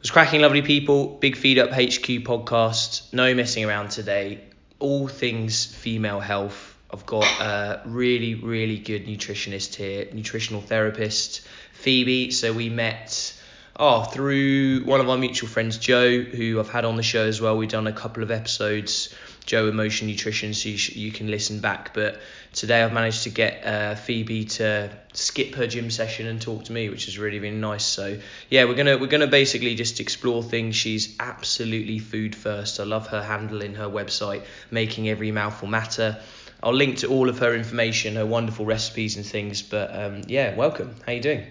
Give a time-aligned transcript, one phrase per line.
[0.00, 1.06] was cracking, lovely people.
[1.06, 3.12] Big Feed Up HQ podcast.
[3.12, 4.40] No messing around today.
[4.78, 6.76] All things female health.
[6.92, 11.40] I've got a really, really good nutritionist here, nutritional therapist,
[11.72, 12.30] Phoebe.
[12.30, 13.34] So we met
[13.78, 17.40] oh through one of our mutual friends, Joe, who I've had on the show as
[17.40, 17.56] well.
[17.56, 19.12] We've done a couple of episodes
[19.46, 21.94] Joe Emotion Nutrition, so you, sh- you can listen back.
[21.94, 22.20] But
[22.52, 26.72] today I've managed to get uh, Phoebe to skip her gym session and talk to
[26.72, 27.84] me, which is really really nice.
[27.84, 28.18] So
[28.50, 30.74] yeah, we're gonna we're gonna basically just explore things.
[30.74, 32.80] She's absolutely food first.
[32.80, 36.20] I love her handle in her website, making every mouthful matter.
[36.62, 39.62] I'll link to all of her information, her wonderful recipes and things.
[39.62, 40.96] But um, yeah, welcome.
[41.06, 41.46] How you doing?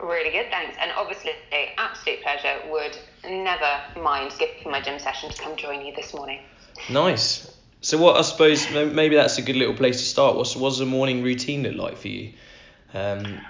[0.00, 0.76] Really good, thanks.
[0.80, 1.32] And obviously,
[1.76, 2.60] absolute pleasure.
[2.70, 6.40] Would never mind skipping my gym session to come join you this morning.
[6.90, 7.54] Nice.
[7.80, 10.36] So what I suppose maybe that's a good little place to start.
[10.36, 12.32] What's what's the morning routine look like for you?
[12.92, 13.40] Um.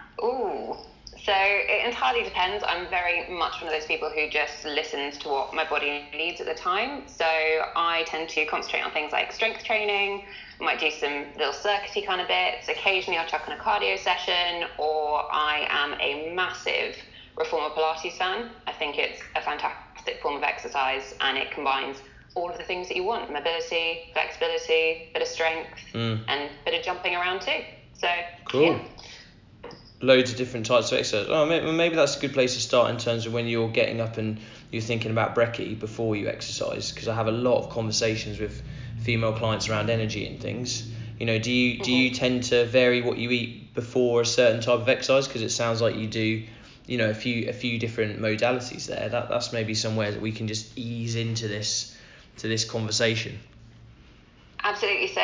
[1.28, 2.64] So it entirely depends.
[2.66, 6.40] I'm very much one of those people who just listens to what my body needs
[6.40, 7.02] at the time.
[7.06, 10.24] So I tend to concentrate on things like strength training.
[10.58, 12.70] I might do some little circuity kind of bits.
[12.70, 16.96] Occasionally I'll chuck on a cardio session, or I am a massive
[17.36, 18.48] reformer Pilates fan.
[18.66, 21.98] I think it's a fantastic form of exercise, and it combines
[22.34, 26.20] all of the things that you want mobility, flexibility, bit of strength, mm.
[26.28, 27.64] and bit of jumping around too.
[27.94, 28.08] So,
[28.44, 28.62] cool.
[28.62, 28.82] Yeah.
[30.00, 31.26] Loads of different types of exercise.
[31.28, 34.16] Oh, maybe that's a good place to start in terms of when you're getting up
[34.16, 34.38] and
[34.70, 36.92] you're thinking about brekkie before you exercise.
[36.92, 38.62] Because I have a lot of conversations with
[39.00, 40.88] female clients around energy and things.
[41.18, 42.18] You know, do you do you mm-hmm.
[42.18, 45.26] tend to vary what you eat before a certain type of exercise?
[45.26, 46.44] Because it sounds like you do,
[46.86, 49.08] you know, a few a few different modalities there.
[49.08, 51.97] That that's maybe somewhere that we can just ease into this
[52.38, 53.38] to this conversation?
[54.64, 55.08] Absolutely.
[55.08, 55.22] So,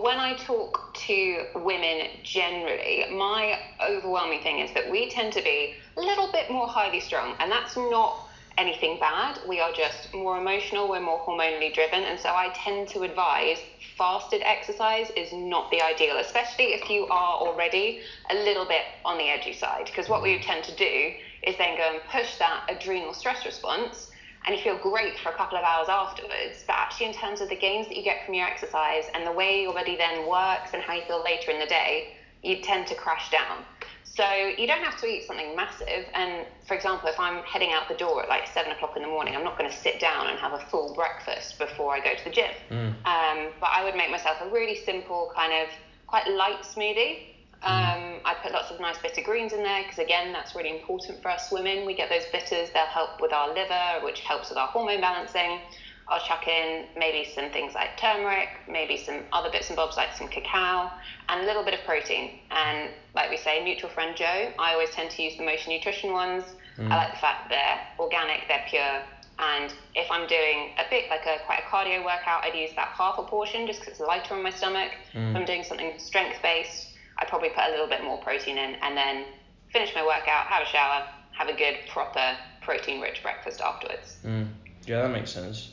[0.00, 5.74] when I talk to women generally, my overwhelming thing is that we tend to be
[5.96, 8.28] a little bit more highly strung, and that's not
[8.58, 9.38] anything bad.
[9.46, 13.58] We are just more emotional, we're more hormonally driven, and so I tend to advise
[13.98, 18.00] fasted exercise is not the ideal, especially if you are already
[18.30, 19.86] a little bit on the edgy side.
[19.86, 21.12] Because what we tend to do
[21.42, 24.10] is then go and push that adrenal stress response
[24.46, 26.62] and you feel great for a couple of hours afterwards.
[26.66, 29.32] But actually, in terms of the gains that you get from your exercise and the
[29.32, 32.86] way your body then works and how you feel later in the day, you tend
[32.86, 33.64] to crash down.
[34.04, 34.24] So
[34.56, 36.06] you don't have to eat something massive.
[36.14, 39.08] And for example, if I'm heading out the door at like seven o'clock in the
[39.08, 42.14] morning, I'm not going to sit down and have a full breakfast before I go
[42.14, 42.50] to the gym.
[42.70, 42.88] Mm.
[43.04, 45.68] Um, but I would make myself a really simple kind of
[46.06, 50.32] quite light smoothie um, I put lots of nice bitter greens in there because, again,
[50.32, 51.86] that's really important for us women.
[51.86, 55.60] We get those bitters, they'll help with our liver, which helps with our hormone balancing.
[56.08, 60.12] I'll chuck in maybe some things like turmeric, maybe some other bits and bobs like
[60.16, 60.90] some cacao,
[61.28, 62.40] and a little bit of protein.
[62.50, 66.12] And like we say, mutual friend Joe, I always tend to use the Motion Nutrition
[66.12, 66.44] ones.
[66.78, 66.90] Mm.
[66.90, 69.02] I like the fact that they're organic, they're pure,
[69.38, 72.88] and if I'm doing a bit like a quite a cardio workout, I'd use about
[72.88, 74.90] half a portion just because it's lighter on my stomach.
[75.12, 75.30] Mm.
[75.30, 78.74] If I'm doing something strength based, I probably put a little bit more protein in
[78.74, 79.24] and then
[79.72, 84.16] finish my workout, have a shower, have a good proper protein rich breakfast afterwards.
[84.24, 84.48] Mm.
[84.86, 85.72] Yeah, that makes sense.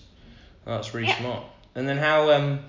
[0.66, 1.20] that's really yeah.
[1.20, 1.44] smart.
[1.76, 2.60] And then how um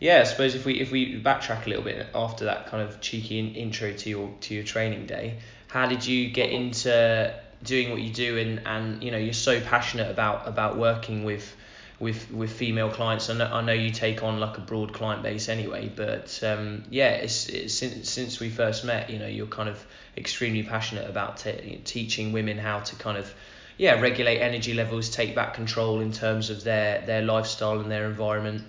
[0.00, 3.00] yeah, I suppose if we if we backtrack a little bit after that kind of
[3.00, 6.66] cheeky in, intro to your to your training day, how did you get mm-hmm.
[6.66, 11.24] into doing what you do and and you know you're so passionate about about working
[11.24, 11.56] with
[12.00, 13.28] with with female clients.
[13.28, 16.84] I know, I know you take on like a broad client base anyway, but um,
[16.90, 19.84] yeah, it's, it's since since we first met, you know, you're kind of
[20.16, 23.32] extremely passionate about te- teaching women how to kind of
[23.76, 28.06] yeah regulate energy levels, take back control in terms of their their lifestyle and their
[28.06, 28.62] environment.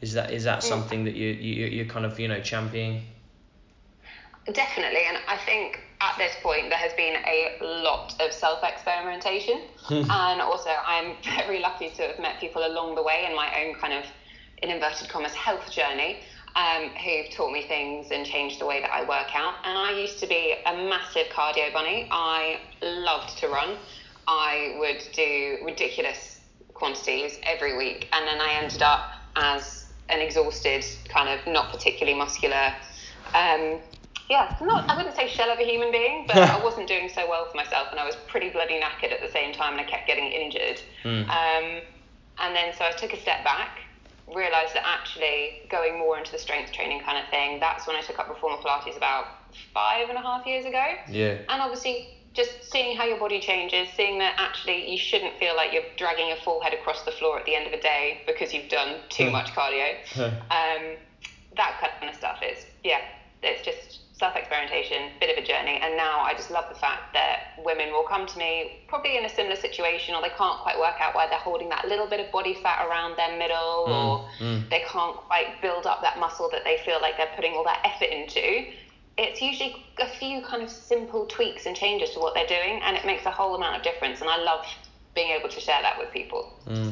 [0.00, 0.62] Is that is that mm.
[0.62, 3.04] something that you you you're kind of you know championing?
[4.52, 9.62] Definitely, and I think at this point there has been a lot of self experimentation,
[9.84, 10.10] hmm.
[10.10, 11.16] and also I'm
[11.46, 14.04] very lucky to have met people along the way in my own kind of,
[14.62, 16.18] in inverted commas, health journey.
[16.56, 19.54] Um, who've taught me things and changed the way that I work out.
[19.62, 22.08] And I used to be a massive cardio bunny.
[22.10, 23.76] I loved to run.
[24.26, 26.40] I would do ridiculous
[26.74, 32.18] quantities every week, and then I ended up as an exhausted, kind of not particularly
[32.18, 32.74] muscular
[33.34, 33.78] um,
[34.30, 37.28] yeah, not I wouldn't say shell of a human being, but I wasn't doing so
[37.28, 39.84] well for myself, and I was pretty bloody knackered at the same time, and I
[39.84, 40.80] kept getting injured.
[41.02, 41.28] Mm.
[41.28, 41.82] Um,
[42.38, 43.80] and then so I took a step back,
[44.32, 48.02] realised that actually going more into the strength training kind of thing, that's when I
[48.02, 49.26] took up reformer Pilates about
[49.74, 50.84] five and a half years ago.
[51.08, 51.38] Yeah.
[51.48, 55.72] And obviously just seeing how your body changes, seeing that actually you shouldn't feel like
[55.72, 58.54] you're dragging your full head across the floor at the end of a day because
[58.54, 59.94] you've done too much cardio.
[60.20, 60.96] um,
[61.56, 63.00] that kind of stuff is, yeah,
[63.42, 67.14] it's just self experimentation, bit of a journey, and now I just love the fact
[67.14, 70.78] that women will come to me probably in a similar situation or they can't quite
[70.78, 73.96] work out why they're holding that little bit of body fat around their middle mm,
[73.96, 74.68] or mm.
[74.68, 77.80] they can't quite build up that muscle that they feel like they're putting all that
[77.82, 78.70] effort into.
[79.16, 82.96] It's usually a few kind of simple tweaks and changes to what they're doing, and
[82.96, 84.20] it makes a whole amount of difference.
[84.20, 84.64] And I love
[85.14, 86.52] being able to share that with people.
[86.68, 86.84] Mm.
[86.84, 86.90] So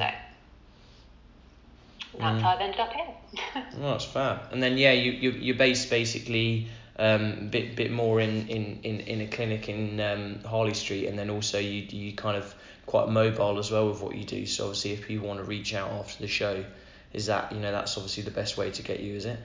[2.19, 2.41] that's mm.
[2.41, 3.07] how I've ended up here.
[3.83, 4.51] oh, that's fab.
[4.51, 9.00] And then yeah, you you you're based basically um bit bit more in in in,
[9.00, 12.55] in a clinic in um, Harley Street, and then also you you kind of
[12.87, 14.47] quite mobile as well with what you do.
[14.47, 16.65] So obviously, if people want to reach out after the show,
[17.12, 19.39] is that you know that's obviously the best way to get you, is it?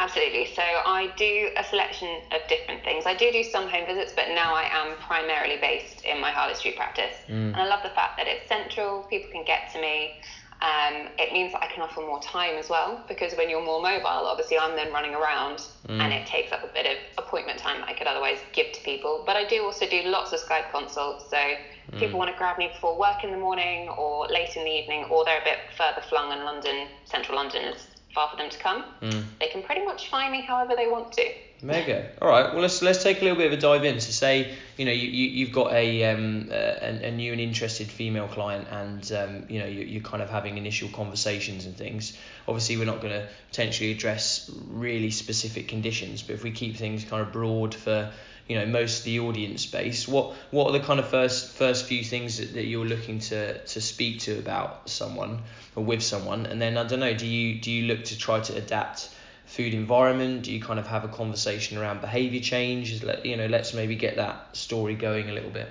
[0.00, 0.46] Absolutely.
[0.54, 3.04] So I do a selection of different things.
[3.04, 6.54] I do do some home visits, but now I am primarily based in my Harley
[6.54, 7.14] Street practice.
[7.28, 7.52] Mm.
[7.52, 10.14] And I love the fact that it's central, people can get to me.
[10.62, 13.80] Um, it means that I can offer more time as well because when you're more
[13.80, 15.98] mobile, obviously I'm then running around mm.
[15.98, 18.80] and it takes up a bit of appointment time that I could otherwise give to
[18.82, 19.22] people.
[19.24, 21.30] But I do also do lots of Skype consults.
[21.30, 21.98] So mm.
[21.98, 25.04] people want to grab me before work in the morning or late in the evening,
[25.04, 28.58] or they're a bit further flung and London, central London is far for them to
[28.58, 28.84] come.
[29.00, 29.24] Mm.
[29.38, 31.24] They can pretty much find me however they want to.
[31.62, 32.10] Mega.
[32.22, 32.52] All right.
[32.52, 34.92] Well, let's let's take a little bit of a dive in to say, you know,
[34.92, 39.44] you, you you've got a um a, a new and interested female client, and um
[39.48, 42.16] you know you you're kind of having initial conversations and things.
[42.48, 47.04] Obviously, we're not going to potentially address really specific conditions, but if we keep things
[47.04, 48.10] kind of broad for
[48.48, 51.84] you know most of the audience space, what what are the kind of first first
[51.84, 55.42] few things that, that you're looking to to speak to about someone
[55.76, 58.40] or with someone, and then I don't know, do you do you look to try
[58.40, 59.10] to adapt
[59.50, 60.44] food environment?
[60.44, 63.02] Do you kind of have a conversation around behavior change?
[63.02, 65.68] Let you know, let's maybe get that story going a little bit.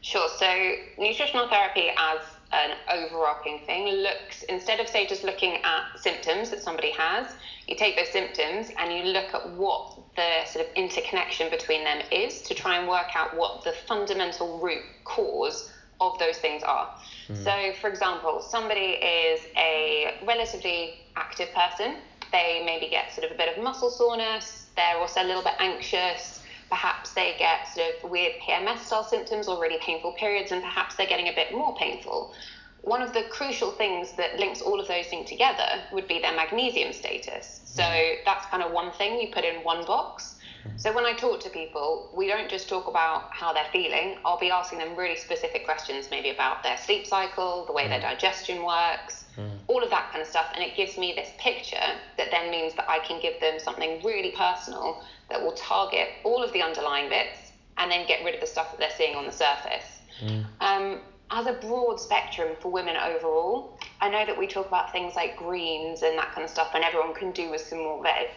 [0.00, 0.28] Sure.
[0.28, 2.20] So nutritional therapy as
[2.50, 7.26] an overarching thing looks instead of say just looking at symptoms that somebody has,
[7.68, 12.00] you take those symptoms and you look at what the sort of interconnection between them
[12.10, 15.70] is to try and work out what the fundamental root cause
[16.00, 16.88] of those things are.
[17.28, 17.44] Mm.
[17.44, 21.96] So, for example, somebody is a relatively active person
[22.32, 25.54] they maybe get sort of a bit of muscle soreness, they're also a little bit
[25.58, 26.38] anxious,
[26.68, 30.96] perhaps they get sort of weird PMS style symptoms or really painful periods, and perhaps
[30.96, 32.34] they're getting a bit more painful.
[32.82, 36.34] One of the crucial things that links all of those things together would be their
[36.34, 37.60] magnesium status.
[37.64, 38.22] So mm-hmm.
[38.24, 40.36] that's kind of one thing you put in one box.
[40.64, 40.78] Mm-hmm.
[40.78, 44.18] So when I talk to people, we don't just talk about how they're feeling.
[44.24, 47.98] I'll be asking them really specific questions, maybe about their sleep cycle, the way their
[47.98, 48.10] mm-hmm.
[48.10, 49.50] digestion works, mm.
[49.68, 50.50] all of that kind of stuff.
[50.54, 51.76] And it gives me this picture
[52.16, 56.42] that then means that I can give them something really personal that will target all
[56.42, 59.24] of the underlying bits and then get rid of the stuff that they're seeing on
[59.24, 60.00] the surface.
[60.20, 60.44] Mm.
[60.60, 61.00] Um,
[61.30, 65.36] as a broad spectrum for women overall, I know that we talk about things like
[65.36, 68.28] greens and that kind of stuff, and everyone can do with some more veg.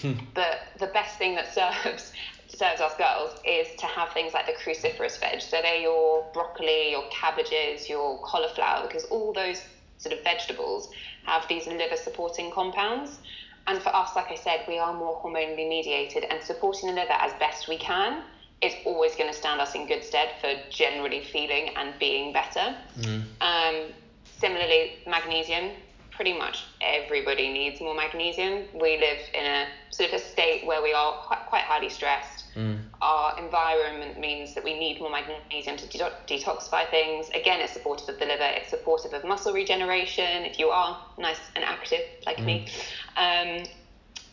[0.00, 0.12] Hmm.
[0.34, 1.52] but the best thing that
[1.84, 2.12] serves
[2.46, 5.40] serves us girls is to have things like the cruciferous veg.
[5.42, 9.62] So they're your broccoli, your cabbages, your cauliflower, because all those
[9.98, 10.90] sort of vegetables
[11.24, 13.18] have these liver supporting compounds.
[13.66, 17.12] And for us, like I said, we are more hormonally mediated, and supporting the liver
[17.12, 18.22] as best we can
[18.62, 22.74] is always going to stand us in good stead for generally feeling and being better.
[23.00, 23.22] Mm.
[23.40, 23.92] Um,
[24.38, 25.72] similarly, magnesium.
[26.18, 28.64] Pretty much everybody needs more magnesium.
[28.74, 32.38] We live in a sort of a state where we are quite, quite highly stressed
[32.58, 32.80] Mm.
[33.00, 37.28] Our environment means that we need more magnesium to de- detoxify things.
[37.30, 41.38] Again, it's supportive of the liver, it's supportive of muscle regeneration if you are nice
[41.54, 42.44] and active like mm.
[42.44, 42.68] me.
[43.16, 43.64] Um,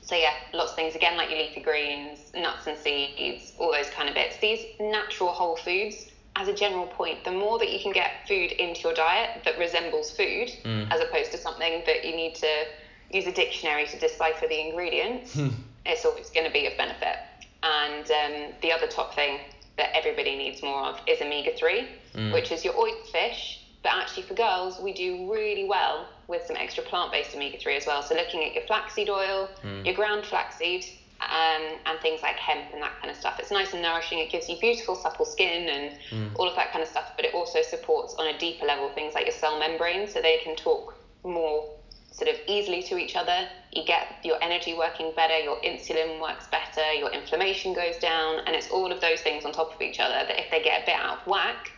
[0.02, 0.96] so, yeah, lots of things.
[0.96, 4.38] Again, like your leafy greens, nuts and seeds, all those kind of bits.
[4.38, 8.52] These natural whole foods, as a general point, the more that you can get food
[8.52, 10.92] into your diet that resembles food, mm.
[10.92, 12.66] as opposed to something that you need to
[13.12, 15.50] use a dictionary to decipher the ingredients, hmm.
[15.86, 17.18] it's always going to be of benefit.
[17.64, 19.40] And um, the other top thing
[19.78, 22.34] that everybody needs more of is omega 3, mm.
[22.34, 23.62] which is your oil fish.
[23.84, 27.76] But actually, for girls, we do really well with some extra plant based omega 3
[27.78, 28.02] as well.
[28.02, 29.86] So, looking at your flaxseed oil, mm.
[29.86, 30.86] your ground flaxseed,
[31.30, 33.40] um, and things like hemp and that kind of stuff.
[33.40, 34.20] It's nice and nourishing.
[34.20, 36.40] It gives you beautiful, supple skin and mm.
[36.40, 37.12] all of that kind of stuff.
[37.16, 40.40] But it also supports on a deeper level things like your cell membrane, so they
[40.44, 41.70] can talk more
[42.12, 43.48] sort of easily to each other.
[43.74, 48.56] You get your energy working better, your insulin works better, your inflammation goes down, and
[48.56, 50.86] it's all of those things on top of each other that if they get a
[50.86, 51.72] bit out of whack,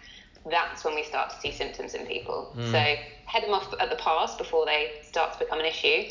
[0.50, 2.54] that's when we start to see symptoms in people.
[2.56, 2.72] Mm.
[2.72, 6.04] So head them off at the pass before they start to become an issue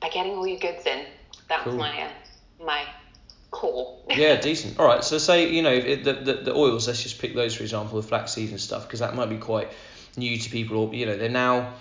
[0.00, 1.04] by getting all your goods in.
[1.48, 1.74] That's cool.
[1.74, 2.08] my uh,
[2.62, 2.84] my
[3.50, 4.02] core.
[4.10, 4.78] yeah, decent.
[4.78, 5.04] All right.
[5.04, 6.86] So say you know it, the, the the oils.
[6.86, 9.70] Let's just pick those for example, the flaxseed and stuff, because that might be quite
[10.16, 10.78] new to people.
[10.78, 11.74] Or you know they're now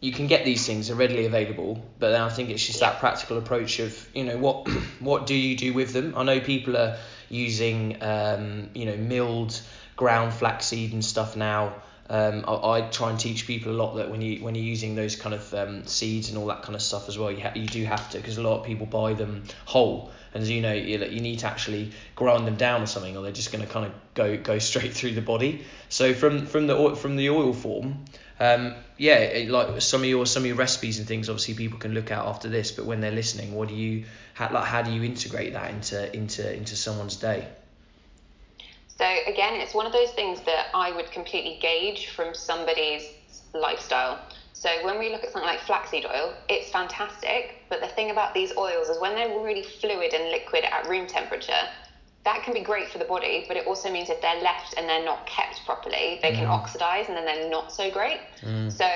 [0.00, 3.00] you can get these things are readily available, but then I think it's just that
[3.00, 4.68] practical approach of you know what
[5.00, 6.14] what do you do with them?
[6.16, 9.60] I know people are using um, you know milled
[9.96, 11.82] ground flaxseed and stuff now.
[12.08, 14.94] Um, I, I try and teach people a lot that when you when you're using
[14.94, 17.52] those kind of um, seeds and all that kind of stuff as well, you ha-
[17.54, 20.60] you do have to because a lot of people buy them whole, and as you
[20.60, 23.64] know, you, you need to actually grind them down or something, or they're just going
[23.64, 25.64] to kind of go go straight through the body.
[25.88, 28.04] So from from the from the oil form,
[28.38, 31.78] um, yeah, it, like some of your some of your recipes and things, obviously people
[31.78, 32.70] can look at after this.
[32.70, 36.16] But when they're listening, what do you how, like how do you integrate that into
[36.16, 37.48] into into someone's day?
[38.98, 43.08] So again, it's one of those things that I would completely gauge from somebody's
[43.52, 44.18] lifestyle.
[44.52, 47.62] So when we look at something like flaxseed oil, it's fantastic.
[47.68, 51.06] But the thing about these oils is when they're really fluid and liquid at room
[51.06, 51.68] temperature,
[52.24, 54.88] that can be great for the body, but it also means if they're left and
[54.88, 56.36] they're not kept properly, they mm.
[56.36, 58.18] can oxidize and then they're not so great.
[58.42, 58.72] Mm.
[58.72, 58.88] So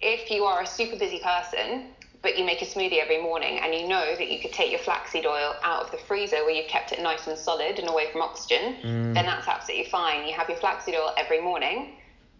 [0.00, 1.84] if you are a super busy person,
[2.26, 4.80] but you make a smoothie every morning and you know that you could take your
[4.80, 8.10] flaxseed oil out of the freezer where you've kept it nice and solid and away
[8.10, 9.14] from oxygen, mm.
[9.14, 10.26] then that's absolutely fine.
[10.26, 11.92] You have your flaxseed oil every morning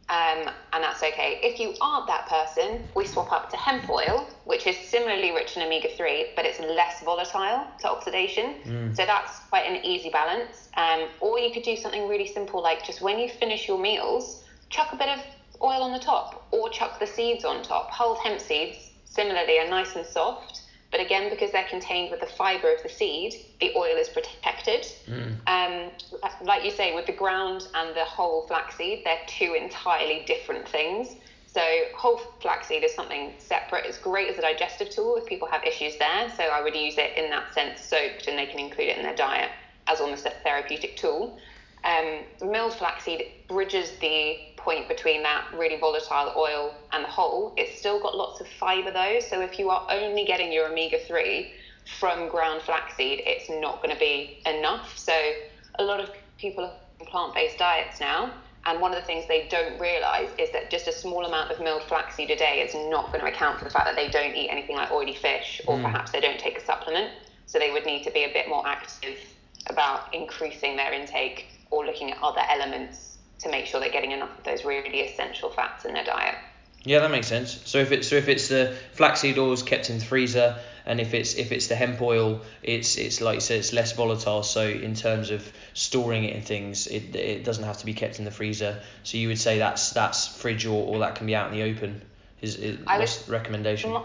[0.08, 1.38] um, and that's okay.
[1.40, 5.56] If you aren't that person, we swap up to hemp oil, which is similarly rich
[5.56, 8.56] in omega 3, but it's less volatile to oxidation.
[8.64, 8.96] Mm.
[8.96, 10.68] So that's quite an easy balance.
[10.76, 14.42] Um, or you could do something really simple like just when you finish your meals,
[14.68, 15.20] chuck a bit of
[15.62, 17.90] oil on the top or chuck the seeds on top.
[17.90, 18.85] Whole hemp seeds,
[19.16, 22.88] similarly, are nice and soft but again, because they're contained with the fiber of the
[22.88, 24.87] seed, the oil is protected.
[25.06, 25.37] Mm.
[25.46, 25.90] Um,
[26.42, 31.16] like you say, with the ground and the whole flaxseed, they're two entirely different things.
[31.46, 31.61] So
[31.94, 33.87] whole flaxseed is something separate.
[33.87, 36.30] It's great as a digestive tool if people have issues there.
[36.37, 39.02] So I would use it in that sense soaked, and they can include it in
[39.02, 39.50] their diet
[39.88, 41.38] as almost a therapeutic tool.
[41.85, 47.54] Um, milled flaxseed bridges the point between that really volatile oil and the whole.
[47.56, 50.99] It's still got lots of fiber though, so if you are only getting your omega
[50.99, 51.52] 3
[52.00, 54.99] from ground flaxseed, it's not going to be enough.
[54.99, 55.14] So
[55.78, 58.32] a lot of people are on plant based diets now.
[58.64, 61.61] And one of the things they don't realize is that just a small amount of
[61.61, 64.35] milled flaxseed a day is not going to account for the fact that they don't
[64.35, 65.82] eat anything like oily fish or mm.
[65.82, 67.12] perhaps they don't take a supplement.
[67.46, 69.18] So they would need to be a bit more active
[69.68, 73.05] about increasing their intake or looking at other elements
[73.40, 76.36] to make sure they're getting enough of those really essential fats in their diet.
[76.84, 77.60] Yeah, that makes sense.
[77.64, 81.00] So if it's so if it's the flaxseed oil is kept in the freezer, and
[81.00, 84.44] if it's if it's the hemp oil, it's it's like you said, it's less volatile.
[84.44, 88.20] So in terms of storing it and things, it it doesn't have to be kept
[88.20, 88.80] in the freezer.
[89.02, 91.64] So you would say that's that's fridge or, or that can be out in the
[91.64, 92.02] open.
[92.40, 92.78] Is is
[93.28, 93.90] recommendation?
[93.90, 94.04] My,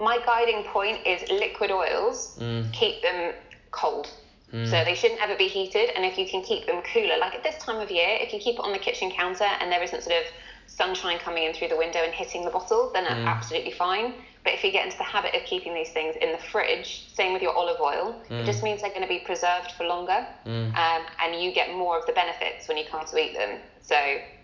[0.00, 2.36] my guiding point is liquid oils.
[2.40, 2.72] Mm.
[2.72, 3.34] Keep them
[3.70, 4.10] cold.
[4.52, 4.68] Mm.
[4.68, 5.90] So they shouldn't ever be heated.
[5.94, 8.38] And if you can keep them cooler, like at this time of year, if you
[8.38, 10.24] keep it on the kitchen counter and there isn't sort of
[10.66, 13.26] sunshine coming in through the window and hitting the bottle, then mm.
[13.26, 14.14] absolutely fine.
[14.42, 17.34] But if you get into the habit of keeping these things in the fridge, same
[17.34, 18.40] with your olive oil, mm.
[18.40, 20.74] it just means they're going to be preserved for longer, mm.
[20.74, 23.58] um, and you get more of the benefits when you come to eat them.
[23.82, 23.96] So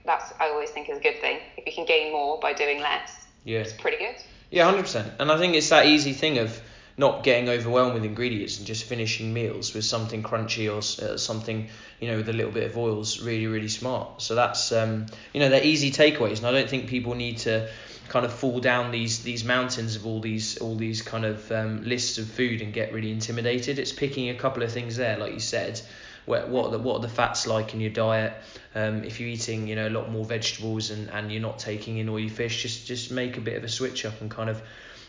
[0.04, 1.38] that's I always think is a good thing.
[1.56, 4.16] If you can gain more by doing less, yeah, it's pretty good.
[4.50, 5.12] Yeah, hundred percent.
[5.18, 6.60] And I think it's that easy thing of
[6.98, 11.68] not getting overwhelmed with ingredients and just finishing meals with something crunchy or uh, something
[12.00, 14.22] you know with a little bit of oils really really smart.
[14.22, 17.68] So that's um, you know they're easy takeaways and I don't think people need to
[18.08, 21.82] kind of fall down these these mountains of all these all these kind of um,
[21.82, 23.78] lists of food and get really intimidated.
[23.78, 25.80] It's picking a couple of things there like you said
[26.26, 28.34] what what are the, what are the fats like in your diet?
[28.74, 31.98] Um, if you're eating you know a lot more vegetables and, and you're not taking
[31.98, 34.60] in oily fish just just make a bit of a switch up and kind of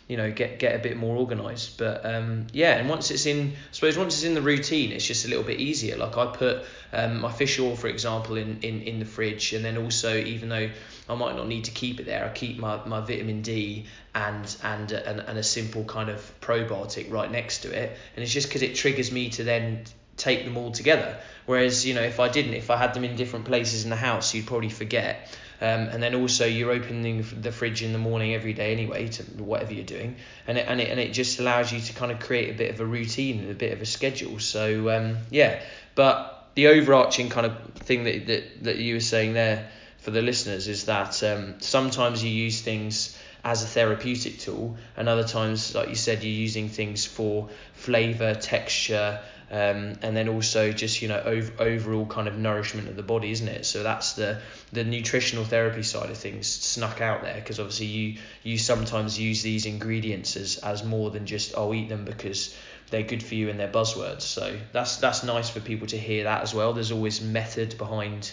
[0.07, 1.77] you know get get a bit more organized.
[1.77, 5.05] But um, yeah and once it's in I suppose once it's in the routine it's
[5.05, 5.97] just a little bit easier.
[5.97, 9.63] Like I put um, my fish oil for example in, in in the fridge and
[9.65, 10.69] then also even though
[11.09, 13.85] I might not need to keep it there I keep my, my vitamin D
[14.15, 17.97] and and and, and a simple kind of probiotic right next to it.
[18.15, 19.83] And it's just because it triggers me to then
[20.15, 21.17] take them all together.
[21.45, 23.97] Whereas you know if I didn't if I had them in different places in the
[23.97, 28.33] house you'd probably forget um, and then also you're opening the fridge in the morning
[28.33, 30.15] every day anyway to whatever you're doing,
[30.47, 32.71] and it, and it and it just allows you to kind of create a bit
[32.71, 34.39] of a routine and a bit of a schedule.
[34.39, 35.61] So um, yeah,
[35.95, 40.21] but the overarching kind of thing that that, that you were saying there for the
[40.21, 45.73] listeners is that um, sometimes you use things as a therapeutic tool, and other times,
[45.73, 51.08] like you said, you're using things for flavor, texture, um, and then also just you
[51.08, 53.66] know over, overall kind of nourishment of the body, isn't it?
[53.66, 54.42] So that's the
[54.74, 59.42] the nutritional therapy side of things snuck out there because obviously you you sometimes use
[59.44, 62.56] these ingredients as as more than just I'll eat them because
[62.89, 64.22] they're good for you and they're buzzwords.
[64.22, 66.74] So that's that's nice for people to hear that as well.
[66.74, 68.32] There's always method behind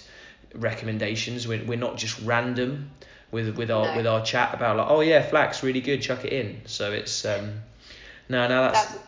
[0.54, 1.47] recommendations.
[1.47, 2.90] We're, we're not just random
[3.30, 3.97] with with our No.
[3.97, 6.61] with our chat about like oh yeah flax really good chuck it in.
[6.66, 7.61] So it's um
[8.28, 9.04] no no that's, That's.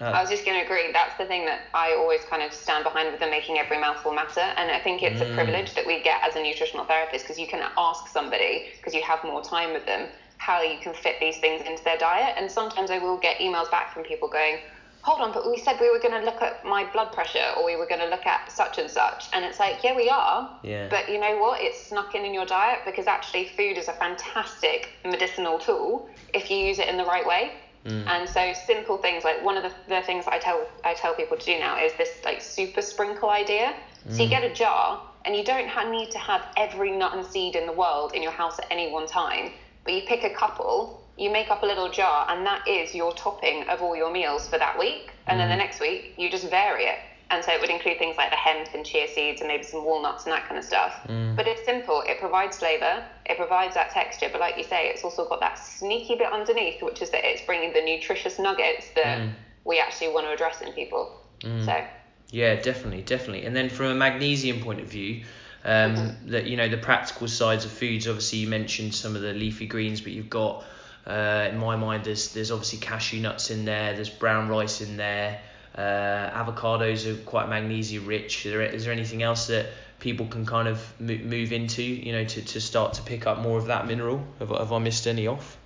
[0.00, 0.90] Uh, I was just going to agree.
[0.92, 4.12] That's the thing that I always kind of stand behind with them making every mouthful
[4.12, 4.52] matter.
[4.56, 5.32] And I think it's Mm.
[5.32, 8.94] a privilege that we get as a nutritional therapist because you can ask somebody, because
[8.94, 12.34] you have more time with them, how you can fit these things into their diet.
[12.36, 14.60] And sometimes I will get emails back from people going,
[15.02, 17.64] hold on, but we said we were going to look at my blood pressure or
[17.64, 19.28] we were going to look at such and such.
[19.32, 20.48] And it's like, yeah, we are.
[20.62, 20.88] Yeah.
[20.88, 21.60] But you know what?
[21.60, 26.50] It's snuck in in your diet because actually food is a fantastic medicinal tool if
[26.50, 27.52] you use it in the right way.
[27.84, 28.06] Mm.
[28.06, 31.36] And so simple things like one of the, the things I tell I tell people
[31.36, 33.74] to do now is this like super sprinkle idea.
[34.10, 34.30] So you mm.
[34.30, 37.66] get a jar and you don't ha- need to have every nut and seed in
[37.66, 39.52] the world in your house at any one time,
[39.84, 43.12] but you pick a couple, you make up a little jar, and that is your
[43.14, 45.10] topping of all your meals for that week.
[45.26, 45.58] And then the mm.
[45.58, 46.98] next week you just vary it.
[47.30, 49.84] And so it would include things like the hemp and chia seeds and maybe some
[49.84, 50.94] walnuts and that kind of stuff.
[51.36, 52.02] But it's simple.
[52.06, 53.04] It provides flavour.
[53.26, 54.28] It provides that texture.
[54.32, 57.42] But like you say, it's also got that sneaky bit underneath, which is that it's
[57.42, 59.18] bringing the nutritious nuggets that
[59.64, 61.20] we actually want to address in people.
[61.66, 61.84] So
[62.30, 63.44] Yeah, definitely, definitely.
[63.44, 65.24] And then from a magnesium point of view,
[65.64, 68.06] um, that you know the practical sides of foods.
[68.08, 70.64] Obviously, you mentioned some of the leafy greens, but you've got,
[71.06, 73.94] uh, in my mind, there's there's obviously cashew nuts in there.
[73.94, 75.40] There's brown rice in there.
[75.78, 78.44] Uh, avocados are quite magnesium rich.
[78.44, 79.66] Is there, is there anything else that
[80.00, 83.38] people can kind of mo- move into, you know, to, to start to pick up
[83.38, 84.20] more of that mineral?
[84.40, 85.56] Have, I- have I missed any off?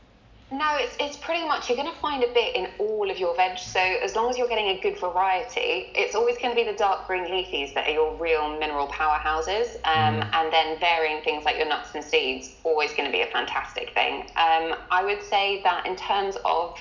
[0.50, 3.34] No, it's, it's pretty much you're going to find a bit in all of your
[3.36, 3.56] veg.
[3.58, 6.76] So as long as you're getting a good variety, it's always going to be the
[6.76, 9.76] dark green leafies that are your real mineral powerhouses.
[9.86, 13.28] Um, And then varying things like your nuts and seeds, always going to be a
[13.28, 14.24] fantastic thing.
[14.36, 16.76] Um, I would say that in terms of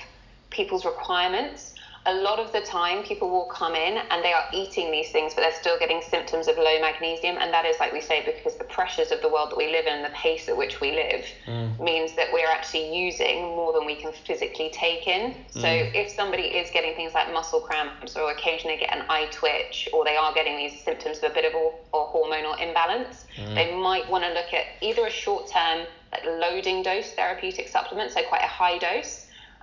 [0.50, 1.72] people's requirements,
[2.04, 5.34] a lot of the time people will come in and they are eating these things,
[5.34, 7.36] but they're still getting symptoms of low magnesium.
[7.38, 9.86] And that is, like we say, because the pressures of the world that we live
[9.86, 11.78] in and the pace at which we live mm.
[11.78, 15.34] means that we're actually using more than we can physically take in.
[15.50, 15.94] So mm.
[15.94, 20.04] if somebody is getting things like muscle cramps or occasionally get an eye twitch or
[20.04, 23.54] they are getting these symptoms of a bit of a, a hormonal imbalance, mm.
[23.54, 28.10] they might want to look at either a short term, like loading dose therapeutic supplement,
[28.10, 29.21] so quite a high dose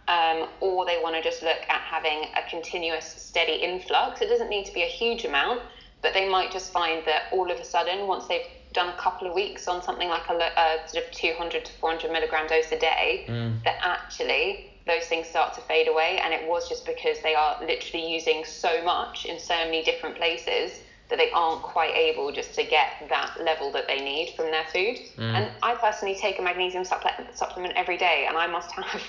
[0.09, 4.21] um, or they want to just look at having a continuous steady influx.
[4.21, 5.61] It doesn't need to be a huge amount,
[6.01, 9.27] but they might just find that all of a sudden, once they've done a couple
[9.27, 12.77] of weeks on something like a, a sort of 200 to 400 milligram dose a
[12.77, 13.23] day,
[13.65, 16.19] that actually those things start to fade away.
[16.23, 20.15] And it was just because they are literally using so much in so many different
[20.15, 24.51] places that they aren't quite able just to get that level that they need from
[24.51, 24.99] their food.
[25.35, 29.01] And I personally take a magnesium supplement supplement every day, and I must have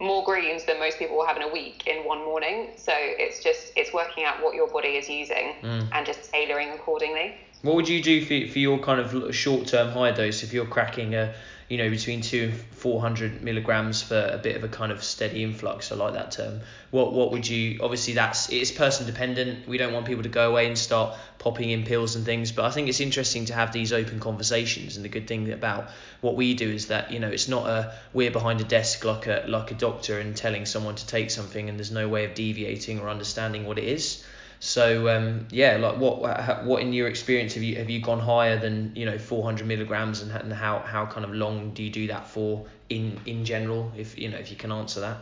[0.00, 2.70] more greens than most people will have in a week in one morning.
[2.76, 5.88] So it's just it's working out what your body is using mm.
[5.92, 7.36] and just tailoring accordingly.
[7.62, 10.66] What would you do for, for your kind of short term high dose if you're
[10.66, 11.34] cracking a,
[11.68, 15.02] you know, between two and four hundred milligrams for a bit of a kind of
[15.02, 15.90] steady influx?
[15.90, 16.60] I like that term.
[16.90, 17.80] What what would you?
[17.82, 19.66] Obviously, that's it's person dependent.
[19.66, 22.52] We don't want people to go away and start popping in pills and things.
[22.52, 24.96] But I think it's interesting to have these open conversations.
[24.96, 27.94] And the good thing about what we do is that you know it's not a
[28.12, 31.68] we're behind a desk like a like a doctor and telling someone to take something
[31.68, 34.24] and there's no way of deviating or understanding what it is.
[34.64, 38.58] So um, yeah, like what what in your experience have you have you gone higher
[38.58, 42.06] than you know 400 milligrams and, and how how kind of long do you do
[42.06, 45.18] that for in in general if you know if you can answer that.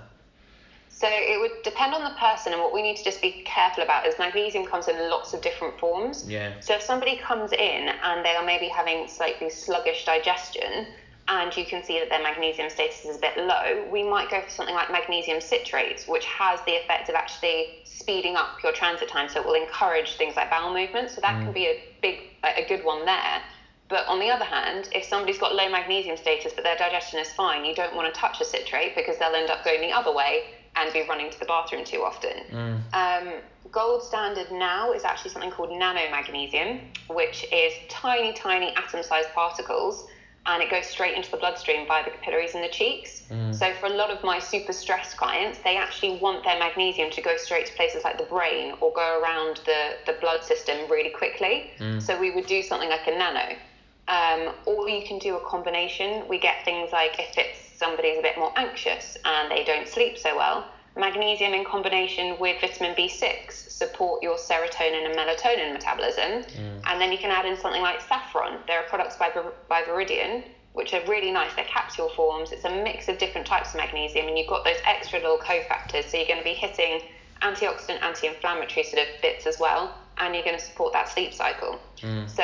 [0.91, 3.83] So it would depend on the person, and what we need to just be careful
[3.83, 6.25] about is magnesium comes in lots of different forms.
[6.29, 6.53] Yeah.
[6.61, 10.87] So if somebody comes in and they are maybe having slightly sluggish digestion,
[11.29, 14.41] and you can see that their magnesium status is a bit low, we might go
[14.41, 19.09] for something like magnesium citrate, which has the effect of actually speeding up your transit
[19.09, 19.29] time.
[19.29, 21.11] So it will encourage things like bowel movement.
[21.11, 23.43] So that can be a big, a good one there.
[23.89, 27.31] But on the other hand, if somebody's got low magnesium status but their digestion is
[27.33, 30.13] fine, you don't want to touch a citrate because they'll end up going the other
[30.13, 30.45] way
[30.77, 32.39] and be running to the bathroom too often.
[32.95, 33.35] Um,
[33.71, 40.07] gold standard now is actually something called nanomagnesium, which is tiny, tiny atom sized particles
[40.47, 43.23] and it goes straight into the bloodstream via the capillaries in the cheeks.
[43.53, 47.23] So for a lot of my super stressed clients, they actually want their magnesium to
[47.23, 51.11] go straight to places like the brain or go around the, the blood system really
[51.11, 51.71] quickly.
[52.01, 53.57] So we would do something like a nano.
[54.09, 56.27] Um, or you can do a combination.
[56.29, 60.19] We get things like if it's somebody's a bit more anxious and they don't sleep
[60.19, 66.43] so well, magnesium in combination with vitamin B6 support your serotonin and melatonin metabolism.
[66.43, 66.81] Mm.
[66.87, 68.59] And then you can add in something like saffron.
[68.67, 69.31] There are products by,
[69.69, 71.55] by Viridian which are really nice.
[71.55, 72.51] They're capsule forms.
[72.51, 76.05] It's a mix of different types of magnesium, and you've got those extra little cofactors.
[76.09, 77.03] So you're going to be hitting
[77.43, 81.79] antioxidant, anti-inflammatory sort of bits as well, and you're going to support that sleep cycle.
[82.01, 82.27] Mm.
[82.27, 82.43] So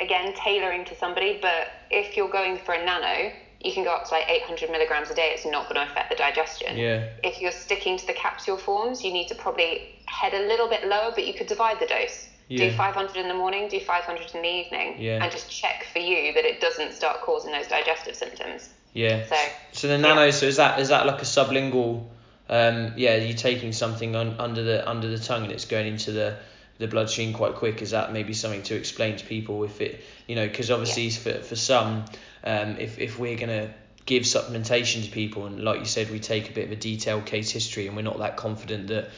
[0.00, 1.38] again tailoring to somebody.
[1.40, 5.10] But if you're going for a nano, you can go up to like 800 milligrams
[5.10, 5.30] a day.
[5.34, 6.76] It's not going to affect the digestion.
[6.76, 7.08] Yeah.
[7.22, 10.86] If you're sticking to the capsule forms, you need to probably head a little bit
[10.86, 12.28] lower, but you could divide the dose.
[12.48, 12.70] Yeah.
[12.70, 15.22] Do 500 in the morning, do 500 in the evening, Yeah.
[15.22, 18.68] and just check for you that it doesn't start causing those digestive symptoms.
[18.92, 19.24] Yeah.
[19.26, 19.36] So,
[19.72, 22.06] So the nano, so is that is that like a sublingual?
[22.48, 26.10] Um, yeah, you're taking something on, under the under the tongue and it's going into
[26.10, 26.36] the
[26.78, 27.80] the bloodstream quite quick.
[27.82, 31.34] Is that maybe something to explain to people if it, you know, because obviously for
[31.44, 32.04] for some,
[32.42, 33.72] um, if if we're gonna
[34.06, 37.26] give supplementation to people and like you said, we take a bit of a detailed
[37.26, 39.08] case history and we're not that confident that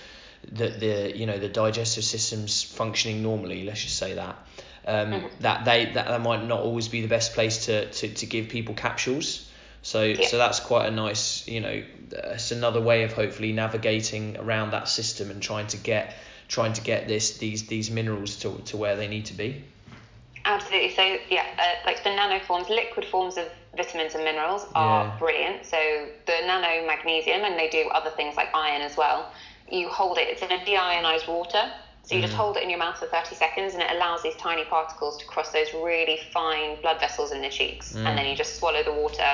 [0.52, 3.64] that the you know the digestive system's functioning normally.
[3.64, 4.37] Let's just say that.
[4.85, 8.26] Um, that they that, that might not always be the best place to, to, to
[8.26, 9.48] give people capsules.
[9.83, 10.26] So Yeah.
[10.26, 14.88] so that's quite a nice you know it's another way of hopefully navigating around that
[14.88, 16.14] system and trying to get
[16.48, 19.64] trying to get this these these minerals to, to where they need to be.
[20.44, 20.90] Absolutely.
[20.94, 25.18] So yeah, uh, like the nano forms, liquid forms of vitamins and minerals are Yeah.
[25.18, 25.64] brilliant.
[25.64, 25.76] So
[26.26, 29.31] the nano magnesium, and they do other things like iron as well.
[29.73, 31.73] You hold it; it's in a deionized water.
[32.05, 32.37] So you just mm.
[32.37, 35.25] hold it in your mouth for 30 seconds, and it allows these tiny particles to
[35.25, 38.17] cross those really fine blood vessels in the cheeks, and mm.
[38.17, 39.31] then you just swallow the water,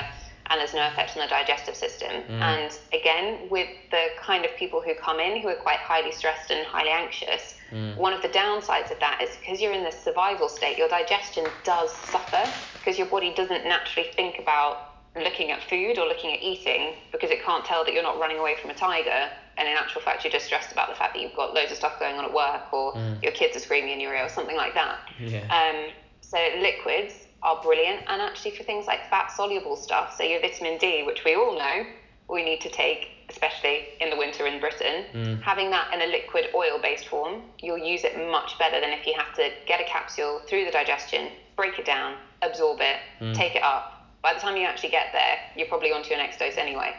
[0.50, 2.10] and there's no effect on the digestive system.
[2.10, 2.40] Mm.
[2.40, 6.50] And again, with the kind of people who come in who are quite highly stressed
[6.50, 7.54] and highly anxious,
[7.96, 11.44] one of the downsides of that is because you're in this survival state, your digestion
[11.64, 16.42] does suffer because your body doesn't naturally think about looking at food or looking at
[16.42, 19.28] eating because it can't tell that you're not running away from a tiger.
[19.58, 21.76] And in actual fact, you're just stressed about the fact that you've got loads of
[21.76, 23.22] stuff going on at work or mm.
[23.22, 24.98] your kids are screaming in your ear or something like that.
[25.18, 25.44] Yeah.
[25.50, 30.40] Um, so liquids are brilliant, and actually for things like fat soluble stuff, so your
[30.40, 31.84] vitamin D, which we all know
[32.28, 35.42] we need to take, especially in the winter in Britain, mm.
[35.42, 39.06] having that in a liquid oil based form, you'll use it much better than if
[39.06, 43.34] you have to get a capsule through the digestion, break it down, absorb it, mm.
[43.34, 44.06] take it up.
[44.20, 46.92] By the time you actually get there, you're probably on to your next dose anyway.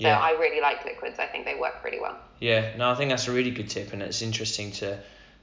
[0.00, 0.18] So Yeah.
[0.18, 1.18] I really like liquids.
[1.18, 2.18] I think they work pretty well.
[2.40, 4.98] Yeah, no, I think that's a really good tip, and it's interesting to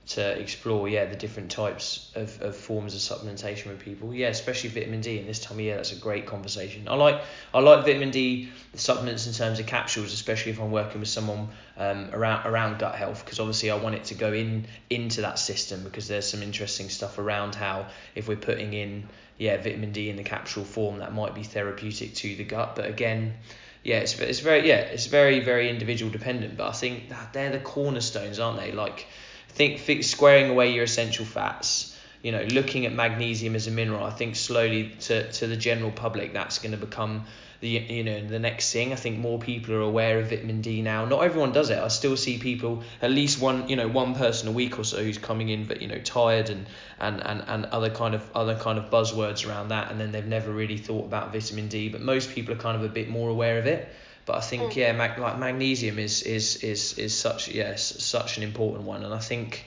[0.09, 4.11] to explore, yeah, the different types of, of forms of supplementation with people.
[4.11, 5.19] Yeah, especially vitamin D.
[5.19, 6.87] And this time of year, that's a great conversation.
[6.87, 7.21] I like
[7.53, 11.49] I like vitamin D supplements in terms of capsules, especially if I'm working with someone
[11.77, 15.37] um, around around gut health, because obviously I want it to go in into that
[15.37, 17.85] system because there's some interesting stuff around how
[18.15, 19.07] if we're putting in
[19.37, 22.75] yeah vitamin D in the capsule form, that might be therapeutic to the gut.
[22.75, 23.35] But again
[23.83, 26.57] yeah, it's, it's very yeah, it's very very individual dependent.
[26.57, 28.71] But I think they're the cornerstones, aren't they?
[28.71, 29.07] Like,
[29.49, 31.97] think, think squaring away your essential fats.
[32.21, 34.03] You know, looking at magnesium as a mineral.
[34.03, 37.25] I think slowly to to the general public, that's going to become
[37.59, 38.93] the you know the next thing.
[38.93, 41.05] I think more people are aware of vitamin D now.
[41.05, 41.77] Not everyone does it.
[41.77, 45.03] I still see people, at least one you know one person a week or so
[45.03, 46.65] who's coming in, but you know tired and
[46.99, 50.25] and and and other kind of other kind of buzzwords around that, and then they've
[50.25, 51.89] never really thought about vitamin D.
[51.89, 53.89] But most people are kind of a bit more aware of it.
[54.25, 58.43] But I think yeah, mag- like magnesium is is is is such yes such an
[58.43, 59.65] important one, and I think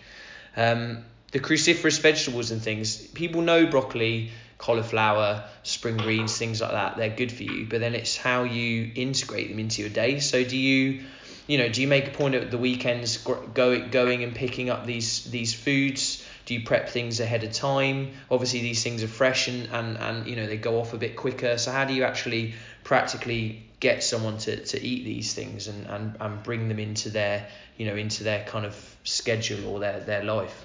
[0.57, 4.31] um, the cruciferous vegetables and things people know broccoli,
[4.63, 6.97] cauliflower, spring greens, things like that.
[6.97, 10.21] They're good for you, but then it's how you integrate them into your day.
[10.21, 11.03] So do you
[11.49, 14.87] you know, do you make a point at the weekends go, going and picking up
[14.87, 16.25] these these foods?
[16.47, 18.13] Do you prep things ahead of time?
[18.31, 21.17] Obviously, these things are fresh and, and, and you know they go off a bit
[21.17, 21.59] quicker.
[21.59, 26.17] So how do you actually practically get someone to, to eat these things and, and,
[26.21, 30.23] and bring them into their you know into their kind of schedule or their, their
[30.23, 30.65] life?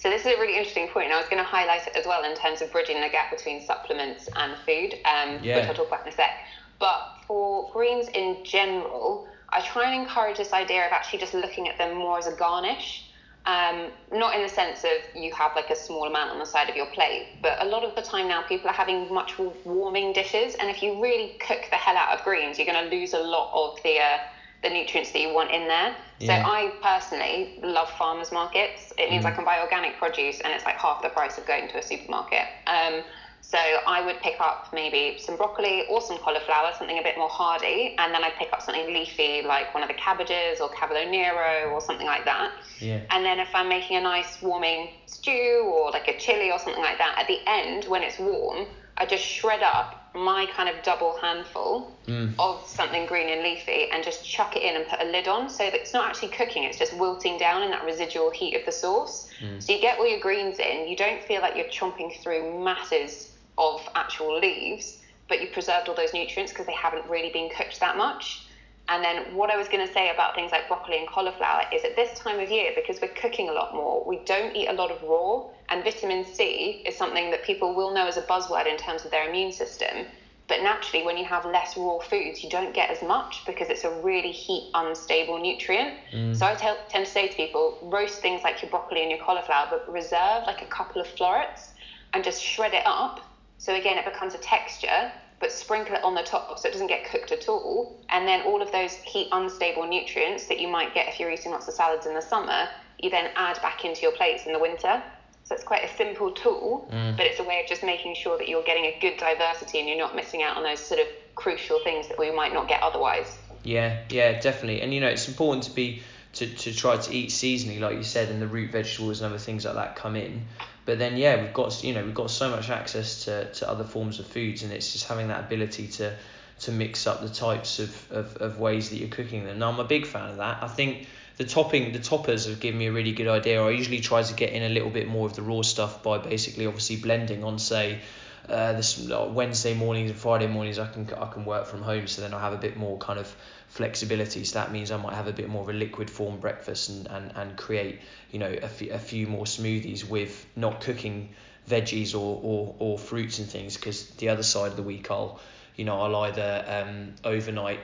[0.00, 2.06] So this is a really interesting point, and I was going to highlight it as
[2.06, 5.56] well in terms of bridging the gap between supplements and food, um, Yeah.
[5.58, 6.30] which I'll talk about in a sec.
[6.78, 11.68] But for greens in general, I try and encourage this idea of actually just looking
[11.68, 13.04] at them more as a garnish.
[13.44, 16.70] Um, not in the sense of you have like a small amount on the side
[16.70, 20.14] of your plate, but a lot of the time now people are having much warming
[20.14, 23.12] dishes, and if you really cook the hell out of greens, you're going to lose
[23.12, 24.18] a lot of the uh,
[24.62, 25.94] the nutrients that you want in there.
[26.18, 26.44] Yeah.
[26.44, 28.92] So I personally love farmers markets.
[28.98, 31.68] It means I can buy organic produce, and it's like half the price of going
[31.68, 32.46] to a supermarket.
[32.66, 33.02] Um,
[33.40, 37.28] so I would pick up maybe some broccoli or some cauliflower, something a bit more
[37.28, 41.04] hardy, and then I'd pick up something leafy like one of the cabbages or cavolo
[41.10, 42.52] nero or something like that.
[42.78, 43.00] Yeah.
[43.10, 46.82] And then if I'm making a nice warming stew or like a chili or something
[46.82, 48.66] like that, at the end when it's warm,
[48.98, 52.34] I just shred up my kind of double handful mm.
[52.38, 55.48] of something green and leafy and just chuck it in and put a lid on
[55.48, 58.66] so that it's not actually cooking, it's just wilting down in that residual heat of
[58.66, 59.28] the sauce.
[59.40, 59.62] Mm.
[59.62, 63.32] So you get all your greens in, you don't feel like you're chomping through masses
[63.56, 67.78] of actual leaves, but you preserved all those nutrients because they haven't really been cooked
[67.80, 68.46] that much.
[68.90, 71.84] And then what I was going to say about things like broccoli and cauliflower is
[71.84, 74.72] at this time of year, because we're cooking a lot more, we don't eat a
[74.72, 75.44] lot of raw.
[75.68, 79.12] And vitamin C is something that people will know as a buzzword in terms of
[79.12, 80.06] their immune system.
[80.48, 83.84] But naturally, when you have less raw foods, you don't get as much because it's
[83.84, 85.94] a really heat unstable nutrient.
[86.12, 86.36] Mm.
[86.36, 89.20] So I tell, tend to say to people, roast things like your broccoli and your
[89.20, 91.70] cauliflower, but reserve like a couple of florets
[92.12, 93.20] and just shred it up.
[93.58, 96.86] So again, it becomes a texture but sprinkle it on the top so it doesn't
[96.86, 97.98] get cooked at all.
[98.10, 101.50] And then all of those heat unstable nutrients that you might get if you're eating
[101.50, 104.58] lots of salads in the summer, you then add back into your plates in the
[104.58, 105.02] winter.
[105.44, 107.16] So it's quite a simple tool, mm.
[107.16, 109.88] but it's a way of just making sure that you're getting a good diversity and
[109.88, 112.82] you're not missing out on those sort of crucial things that we might not get
[112.82, 113.36] otherwise.
[113.64, 114.82] Yeah, yeah, definitely.
[114.82, 116.02] And you know, it's important to be
[116.34, 119.38] to, to try to eat seasonally, like you said, and the root vegetables and other
[119.38, 120.42] things like that come in.
[120.86, 123.84] But then yeah, we've got you know we've got so much access to, to other
[123.84, 126.16] forms of foods, and it's just having that ability to
[126.60, 129.58] to mix up the types of, of, of ways that you're cooking them.
[129.58, 130.62] Now I'm a big fan of that.
[130.62, 131.06] I think
[131.38, 133.62] the topping the toppers have given me a really good idea.
[133.62, 136.18] I usually try to get in a little bit more of the raw stuff by
[136.18, 138.00] basically obviously blending on say
[138.48, 142.20] uh, this Wednesday mornings and Friday mornings I can I can work from home so
[142.22, 143.34] then I have a bit more kind of
[143.70, 144.44] flexibility.
[144.44, 147.06] So that means I might have a bit more of a liquid form breakfast and,
[147.06, 148.00] and, and create,
[148.32, 151.30] you know, a, f- a few more smoothies with not cooking
[151.68, 155.40] veggies or, or, or fruits and things because the other side of the week I'll,
[155.76, 157.80] you know, I'll either um, overnight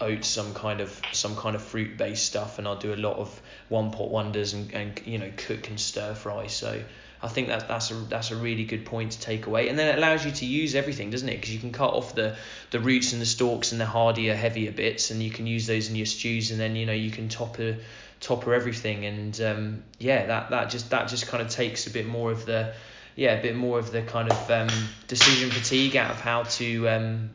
[0.00, 3.18] oats some kind of some kind of fruit based stuff and I'll do a lot
[3.18, 6.82] of one pot wonders and, and you know cook and stir fry so
[7.22, 9.88] I think that that's a that's a really good point to take away, and then
[9.88, 11.36] it allows you to use everything, doesn't it?
[11.36, 12.36] Because you can cut off the
[12.70, 15.90] the roots and the stalks and the hardier, heavier bits, and you can use those
[15.90, 17.76] in your stews, and then you know you can topper
[18.20, 22.06] topper everything, and um, yeah, that that just that just kind of takes a bit
[22.06, 22.72] more of the
[23.16, 24.68] yeah a bit more of the kind of um,
[25.06, 27.30] decision fatigue out of how to um,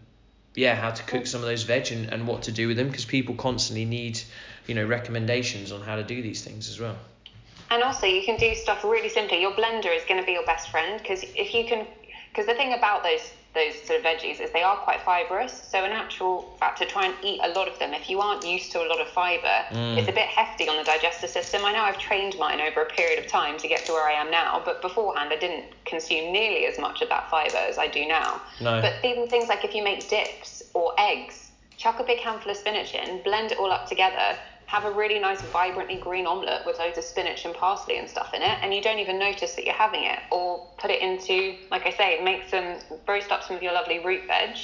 [0.56, 2.88] yeah how to cook some of those veg and, and what to do with them
[2.88, 4.20] because people constantly need
[4.66, 6.98] you know recommendations on how to do these things as well.
[7.72, 9.42] And also, you can do stuff really simply.
[9.42, 11.88] Your blender is going to be your best friend because if you can,
[12.30, 15.68] because the thing about those those sort of veggies is they are quite fibrous.
[15.72, 18.46] So in actual fact, to try and eat a lot of them, if you aren't
[18.46, 19.98] used to a lot of fibre, mm.
[19.98, 21.64] it's a bit hefty on the digestive system.
[21.64, 24.12] I know I've trained mine over a period of time to get to where I
[24.12, 27.88] am now, but beforehand I didn't consume nearly as much of that fibre as I
[27.88, 28.42] do now.
[28.60, 28.82] No.
[28.82, 32.58] But even things like if you make dips or eggs, chuck a big handful of
[32.58, 36.80] spinach in, blend it all up together, have a really nice vibrantly green omelette with
[36.80, 39.66] loads of spinach and parsley and stuff in it and you don't even notice that
[39.66, 43.56] you're having it or put it into like i say make some roast up some
[43.56, 44.58] of your lovely root veg.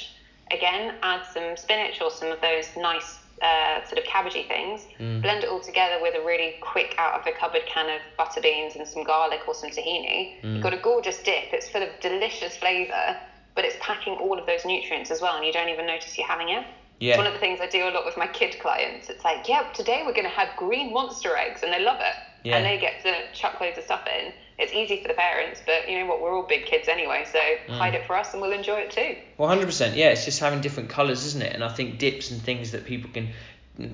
[0.50, 4.86] Again add some spinach or some of those nice uh, sort of cabbagey things.
[5.00, 5.22] Mm.
[5.22, 8.40] blend it all together with a really quick out of the cupboard can of butter
[8.40, 10.40] beans and some garlic or some tahini.
[10.42, 10.54] Mm.
[10.54, 11.52] you've got a gorgeous dip.
[11.52, 13.16] It's full of delicious flavour
[13.54, 16.26] but it's packing all of those nutrients as well and you don't even notice you're
[16.26, 16.64] having it
[17.02, 17.14] yeah.
[17.14, 19.10] It's one of the things I do a lot with my kid clients.
[19.10, 22.14] It's like, yeah, today we're going to have green monster eggs, and they love it.
[22.44, 22.56] Yeah.
[22.56, 24.32] And they get to chuck loads of stuff in.
[24.56, 26.22] It's easy for the parents, but you know what?
[26.22, 27.76] We're all big kids anyway, so mm.
[27.76, 29.16] hide it for us, and we'll enjoy it too.
[29.36, 29.96] Well, hundred percent.
[29.96, 31.54] Yeah, it's just having different colours, isn't it?
[31.54, 33.30] And I think dips and things that people can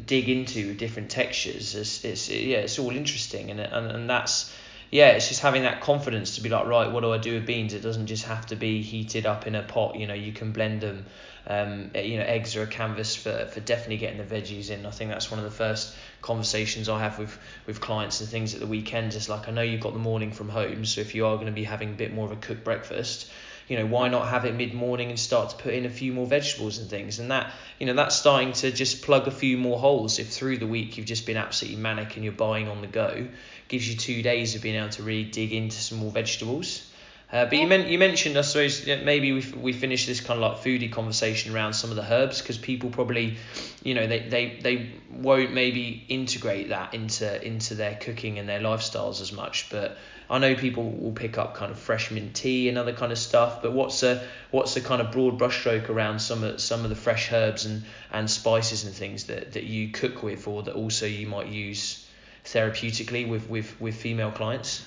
[0.05, 1.75] dig into with different textures.
[1.75, 4.55] It's, it's yeah, it's all interesting, and and, and that's
[4.91, 7.47] yeah, it's just having that confidence to be like, right, what do I do with
[7.47, 7.75] beans?
[7.75, 9.97] It doesn't just have to be heated up in a pot.
[9.97, 11.07] You know, you can blend them.
[11.49, 14.85] Um, you know, eggs are a canvas for, for definitely getting the veggies in.
[14.85, 18.53] I think that's one of the first conversations I have with, with clients and things
[18.53, 19.17] at the weekends.
[19.17, 21.47] It's like, I know you've got the morning from home, so if you are going
[21.47, 23.31] to be having a bit more of a cooked breakfast,
[23.67, 26.13] you know, why not have it mid morning and start to put in a few
[26.13, 27.19] more vegetables and things?
[27.19, 30.19] And that, you know, that's starting to just plug a few more holes.
[30.19, 33.29] If through the week you've just been absolutely manic and you're buying on the go,
[33.69, 36.88] gives you two days of being able to really dig into some more vegetables.
[37.31, 40.51] Uh, but you, men- you mentioned, I suppose, maybe we, we finish this kind of
[40.51, 43.37] like foodie conversation around some of the herbs because people probably,
[43.83, 48.61] you know, they, they, they won't maybe integrate that into into their cooking and their
[48.61, 49.69] lifestyles as much.
[49.69, 49.99] But
[50.31, 53.19] I know people will pick up kind of fresh mint tea and other kind of
[53.19, 53.61] stuff.
[53.61, 56.97] But what's a what's a kind of broad brushstroke around some of some of the
[56.97, 61.05] fresh herbs and, and spices and things that, that you cook with or that also
[61.05, 62.09] you might use
[62.47, 64.83] therapeutically with, with, with female clients?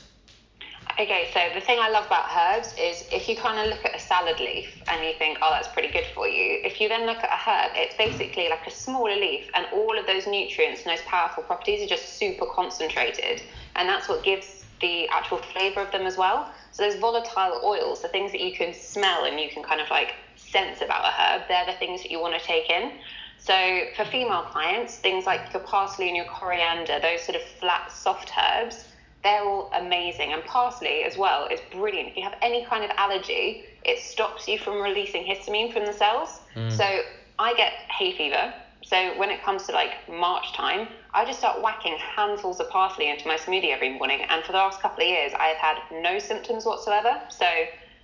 [1.00, 3.96] Okay, so the thing I love about herbs is if you kind of look at
[3.96, 7.06] a salad leaf and you think, oh, that's pretty good for you, if you then
[7.06, 10.84] look at a herb, it's basically like a smaller leaf, and all of those nutrients
[10.84, 13.42] and those powerful properties are just super concentrated.
[13.76, 16.52] And that's what gives the actual flavor of them as well.
[16.72, 19.90] So, those volatile oils, the things that you can smell and you can kind of
[19.90, 22.92] like sense about a herb, they're the things that you want to take in.
[23.38, 27.92] So for female clients, things like your parsley and your coriander, those sort of flat,
[27.92, 28.86] soft herbs,
[29.24, 30.34] they're all amazing.
[30.34, 32.10] And parsley as well is brilliant.
[32.10, 35.94] If you have any kind of allergy, it stops you from releasing histamine from the
[35.94, 36.40] cells.
[36.56, 36.72] Mm.
[36.72, 37.02] So
[37.40, 38.54] I get hay fever
[38.84, 43.10] So when it comes to like March time, I just start whacking handfuls of parsley
[43.10, 44.22] into my smoothie every morning.
[44.30, 47.22] And for the last couple of years, I have had no symptoms whatsoever.
[47.30, 47.46] So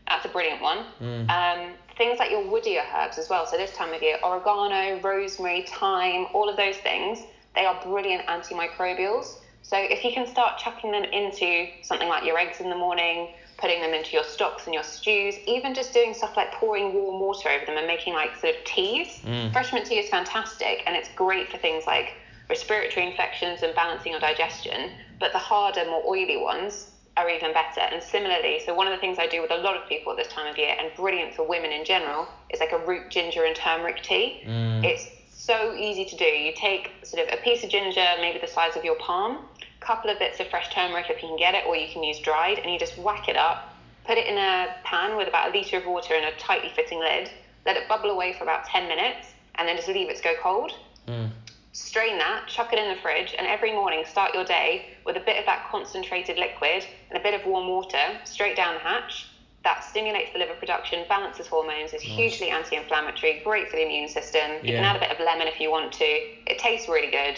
[0.07, 0.85] that's a brilliant one.
[1.01, 1.29] Mm.
[1.29, 3.45] Um, things like your woodier herbs as well.
[3.45, 7.19] So this time of year, oregano, rosemary, thyme, all of those things,
[7.55, 9.37] they are brilliant antimicrobials.
[9.67, 13.27] So if you can start chucking them into something like your eggs in the morning,
[13.57, 17.19] putting them into your stocks and your stews, even just doing stuff like pouring warm
[17.19, 19.19] water over them and making like sort of teas.
[19.25, 19.51] Mm.
[19.51, 22.13] Fresh mint tea is fantastic and it's great for things like
[22.49, 24.91] respiratory infections and balancing your digestion.
[25.19, 27.81] But the harder, more oily ones are even better.
[27.81, 30.17] And similarly, so one of the things I do with a lot of people at
[30.17, 33.43] this time of year, and brilliant for women in general, is like a root ginger
[33.43, 34.43] and turmeric tea.
[34.45, 34.85] Mm.
[34.85, 36.25] It's so easy to do.
[36.25, 39.45] You take sort of a piece of ginger, maybe the size of your palm,
[39.87, 42.19] couple of bits of fresh turmeric if you can get it, or you can use
[42.19, 43.73] dried, and you just whack it up,
[44.05, 46.99] put it in a pan with about a litre of water and a tightly fitting
[46.99, 47.31] lid,
[47.65, 50.33] let it bubble away for about 10 minutes, and then just leave it to go
[50.41, 50.73] cold.
[51.07, 51.29] Mm.
[51.71, 55.21] Strain that, chuck it in the fridge, and every morning start your day with a
[55.21, 59.27] bit of that concentrated liquid and a bit of warm water straight down the hatch.
[59.63, 64.07] That stimulates the liver production, balances hormones, is hugely anti inflammatory, great for the immune
[64.07, 64.51] system.
[64.63, 66.05] You can add a bit of lemon if you want to.
[66.05, 67.37] It tastes really good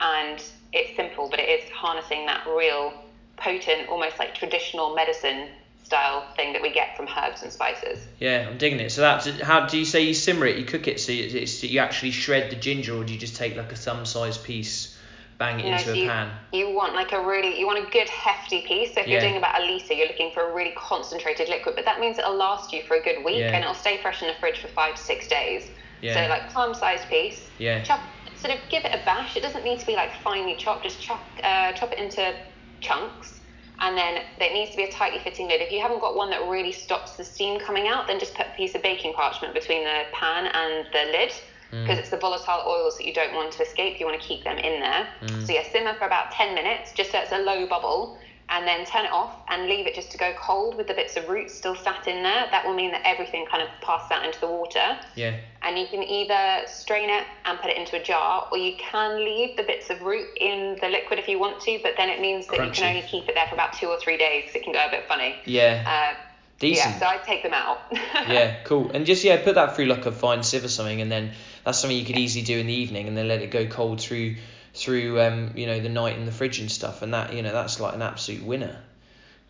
[0.00, 2.94] and it's simple, but it is harnessing that real
[3.36, 5.48] potent, almost like traditional medicine
[5.84, 8.00] style thing that we get from herbs and spices.
[8.18, 8.90] Yeah, I'm digging it.
[8.90, 10.56] So that's how do you say you simmer it?
[10.56, 13.36] You cook it so it's, it's you actually shred the ginger, or do you just
[13.36, 14.88] take like a thumb-sized piece,
[15.38, 16.32] bang it You know, into so a you, pan?
[16.52, 18.94] you want like a really, you want a good hefty piece.
[18.94, 19.12] So if Yeah.
[19.12, 22.18] you're doing about a litre, you're looking for a really concentrated liquid, but that means
[22.18, 23.54] it'll last you for a good week Yeah.
[23.54, 25.70] and it'll stay fresh in the fridge for five to six days.
[26.02, 26.14] Yeah.
[26.24, 27.48] So like palm-sized piece.
[27.58, 27.82] Yeah.
[27.82, 28.00] Chop,
[28.38, 29.36] sort of give it a bash.
[29.36, 30.84] It doesn't need to be like finely chopped.
[30.84, 32.34] Just chop, uh, chop it into
[32.80, 33.40] chunks.
[33.78, 35.60] And then it needs to be a tightly fitting lid.
[35.60, 38.46] If you haven't got one that really stops the steam coming out, then just put
[38.46, 41.32] a piece of baking parchment between the pan and the lid
[41.70, 43.98] because it's the volatile oils that you don't want to escape.
[44.00, 45.08] You want to keep them in there.
[45.44, 48.18] So yeah, simmer for about 10 minutes, just so it's a low bubble,
[48.48, 51.16] and then turn it off and leave it just to go cold with the bits
[51.16, 52.46] of roots still sat in there.
[52.50, 54.98] That will mean that everything kind of passes out into the water.
[55.16, 55.36] Yeah.
[55.62, 59.24] And you can either strain it and put it into a jar, or you can
[59.24, 62.20] leave the bits of root in the liquid if you want to, but then it
[62.20, 64.62] means that you can only keep it there for about two or three days it
[64.62, 65.34] can go a bit funny.
[65.44, 66.14] Yeah.
[66.14, 66.22] Uh,
[66.58, 66.94] Decent.
[66.94, 67.80] Yeah, so I'd take them out.
[67.92, 68.90] yeah, cool.
[68.92, 71.32] And just yeah, put that through like a fine sieve or something, and then
[71.64, 74.00] that's something you could easily do in the evening, and then let it go cold
[74.00, 74.36] through
[74.76, 77.52] through um you know the night in the fridge and stuff, and that you know
[77.52, 78.78] that's like an absolute winner.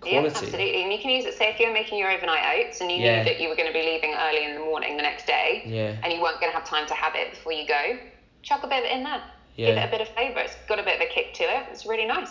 [0.04, 0.82] Yeah, absolutely.
[0.82, 3.18] And you can use it, say, if you're making your overnight oats and you Yeah.
[3.22, 5.62] knew that you were going to be leaving early in the morning the next day
[5.66, 5.96] Yeah.
[6.04, 7.98] and you weren't going to have time to have it before you go,
[8.42, 9.22] chuck a bit of it in there.
[9.56, 9.68] Yeah.
[9.68, 10.40] Give it a bit of flavour.
[10.40, 11.66] It's got a bit of a kick to it.
[11.72, 12.28] It's really nice.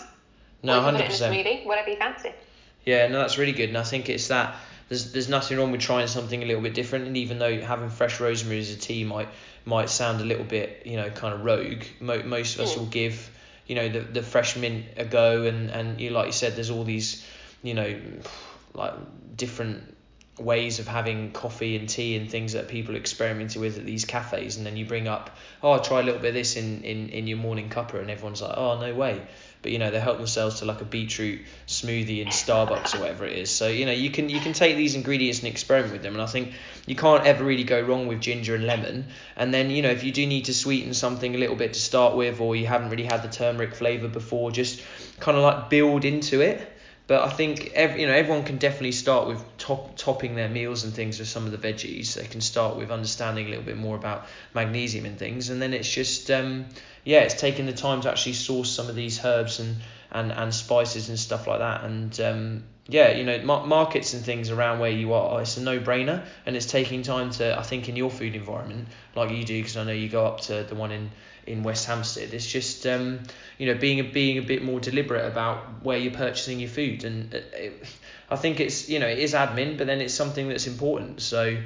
[0.62, 1.34] No, or you can hundred put it in a percent.
[1.64, 2.32] smoothie, whatever you fancy.
[2.86, 4.56] Yeah, no, that's really good, and I think it's that
[4.90, 7.90] there's there's nothing wrong with trying something a little bit different, and even though having
[7.90, 9.30] fresh rosemary as a tea might
[9.66, 12.78] might sound a little bit you know kind of rogue, mo- most of us Mm.
[12.78, 13.30] will give
[13.68, 16.70] you know the the fresh mint a go, and and you like you said, there's
[16.70, 17.26] all these
[17.64, 18.00] you know
[18.74, 18.94] like
[19.36, 19.96] different
[20.38, 24.58] ways of having coffee and tea and things that people experimented with at these cafes
[24.58, 25.30] and then you bring up
[25.64, 28.42] oh try a little bit of this in, in, in your morning cuppa and everyone's
[28.42, 29.26] like oh no way
[29.66, 33.26] but you know they help themselves to like a beetroot smoothie in Starbucks or whatever
[33.26, 33.50] it is.
[33.50, 36.22] So you know you can you can take these ingredients and experiment with them and
[36.22, 36.54] I think
[36.86, 39.08] you can't ever really go wrong with ginger and lemon.
[39.36, 41.80] And then you know if you do need to sweeten something a little bit to
[41.80, 44.84] start with or you haven't really had the turmeric flavor before just
[45.20, 46.72] kind of like build into it.
[47.08, 50.84] But I think every, you know everyone can definitely start with top, topping their meals
[50.84, 52.14] and things with some of the veggies.
[52.14, 55.74] They can start with understanding a little bit more about magnesium and things, and then
[55.74, 56.66] it's just um,
[57.06, 59.78] yeah, it's taking the time to actually source some of these herbs and
[60.12, 61.84] and, and spices and stuff like that.
[61.84, 65.62] And um, yeah, you know mar- markets and things around where you are, it's a
[65.62, 69.44] no brainer, and it's taking time to I think in your food environment like you
[69.44, 71.12] do because I know you go up to the one in
[71.46, 72.34] in West Hampstead.
[72.34, 73.20] It's just um,
[73.58, 77.04] you know being a, being a bit more deliberate about where you're purchasing your food,
[77.04, 77.84] and it, it,
[78.30, 81.22] I think it's you know it is admin, but then it's something that's important.
[81.22, 81.58] So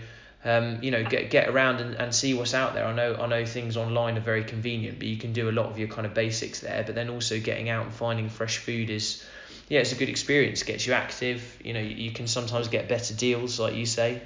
[0.45, 2.85] um, you know get get around and, and see what's out there.
[2.85, 5.65] I know I know things online are very convenient, but you can do a lot
[5.65, 6.83] of your kind of basics there.
[6.85, 9.23] But then also getting out and finding fresh food is
[9.67, 10.63] yeah it's a good experience.
[10.63, 11.57] Gets you active.
[11.63, 14.21] You know you, you can sometimes get better deals like you say.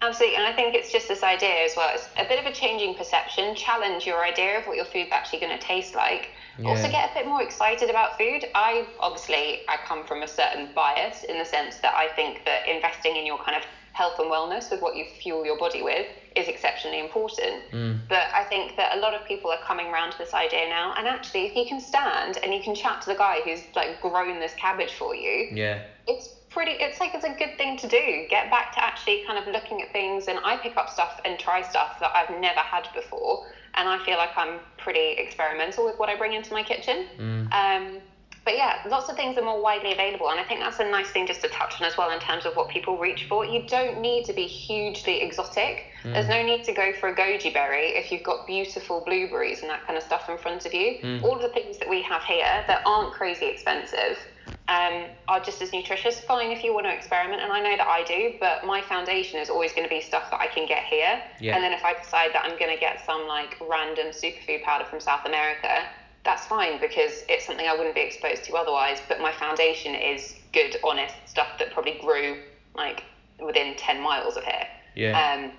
[0.00, 1.90] Absolutely, and I think it's just this idea as well.
[1.92, 3.56] It's a bit of a changing perception.
[3.56, 6.30] Challenge your idea of what your food's actually going to taste like.
[6.64, 8.44] Also, get a bit more excited about food.
[8.54, 12.68] I obviously I come from a certain bias in the sense that I think that
[12.68, 13.62] investing in your kind of
[13.98, 17.56] health and wellness with what you fuel your body with is exceptionally important.
[17.72, 17.98] Mm.
[18.08, 20.94] But I think that a lot of people are coming around to this idea now.
[20.96, 24.00] And actually, if you can stand and you can chat to the guy who's like
[24.00, 25.82] grown this cabbage for you, Yeah.
[26.06, 29.38] it's pretty it's like it's a good thing to do get back to actually kind
[29.38, 32.60] of looking at things and I pick up stuff and try stuff that I've never
[32.60, 33.46] had before.
[33.74, 37.06] And I feel like I'm pretty experimental with what I bring into my kitchen.
[37.18, 37.52] Mm.
[37.60, 37.84] Um,
[38.48, 41.10] but yeah, lots of things are more widely available, and I think that's a nice
[41.10, 43.44] thing just to touch on as well in terms of what people reach for.
[43.44, 45.84] You don't need to be hugely exotic.
[46.02, 46.14] Mm.
[46.14, 49.68] There's no need to go for a goji berry if you've got beautiful blueberries and
[49.68, 50.96] that kind of stuff in front of you.
[51.02, 51.22] Mm.
[51.24, 54.16] All of the things that we have here that aren't crazy expensive
[54.68, 56.18] um, are just as nutritious.
[56.20, 59.40] Fine if you want to experiment, and I know that I do, but my foundation
[59.40, 61.20] is always going to be stuff that I can get here.
[61.38, 61.54] Yeah.
[61.54, 64.86] And then if I decide that I'm going to get some like random superfood powder
[64.86, 65.84] from South America,
[66.24, 68.98] that's fine because it's something I wouldn't be exposed to otherwise.
[69.08, 72.38] But my foundation is good, honest stuff that probably grew
[72.74, 73.04] like
[73.44, 74.66] within 10 miles of here.
[74.94, 75.18] Yeah.
[75.20, 75.52] Um,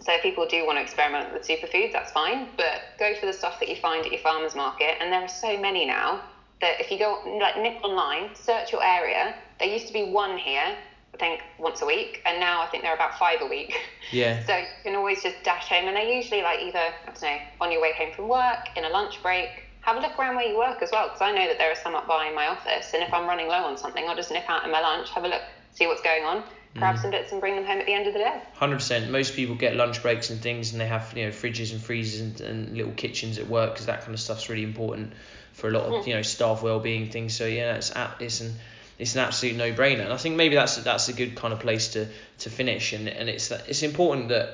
[0.00, 2.48] so if people do want to experiment with superfoods, that's fine.
[2.56, 4.96] But go for the stuff that you find at your farmer's market.
[5.00, 6.22] And there are so many now
[6.60, 9.34] that if you go like nip online, search your area.
[9.58, 10.76] There used to be one here,
[11.14, 13.74] I think once a week, and now I think there are about five a week.
[14.12, 14.42] Yeah.
[14.46, 17.38] So you can always just dash home, and they're usually like either I don't know
[17.60, 19.50] on your way home from work, in a lunch break.
[19.88, 21.74] Have a look around where you work as well, because I know that there are
[21.74, 24.44] some up by my office, and if I'm running low on something, I'll just nip
[24.46, 25.40] out in my lunch, have a look,
[25.72, 26.44] see what's going on,
[26.76, 26.98] grab Mm.
[27.00, 28.34] some bits, and bring them home at the end of the day.
[28.52, 29.08] Hundred percent.
[29.08, 32.20] Most people get lunch breaks and things, and they have you know fridges and freezers
[32.20, 35.14] and, and little kitchens at work because that kind of stuff's really important
[35.54, 36.06] for a lot of Mm.
[36.06, 37.34] you know staff well-being things.
[37.34, 38.56] So yeah, it's it's an
[38.98, 40.04] it's an absolute no-brainer.
[40.04, 42.08] And I think maybe that's that's a good kind of place to
[42.40, 42.92] to finish.
[42.92, 44.50] And and it's it's important that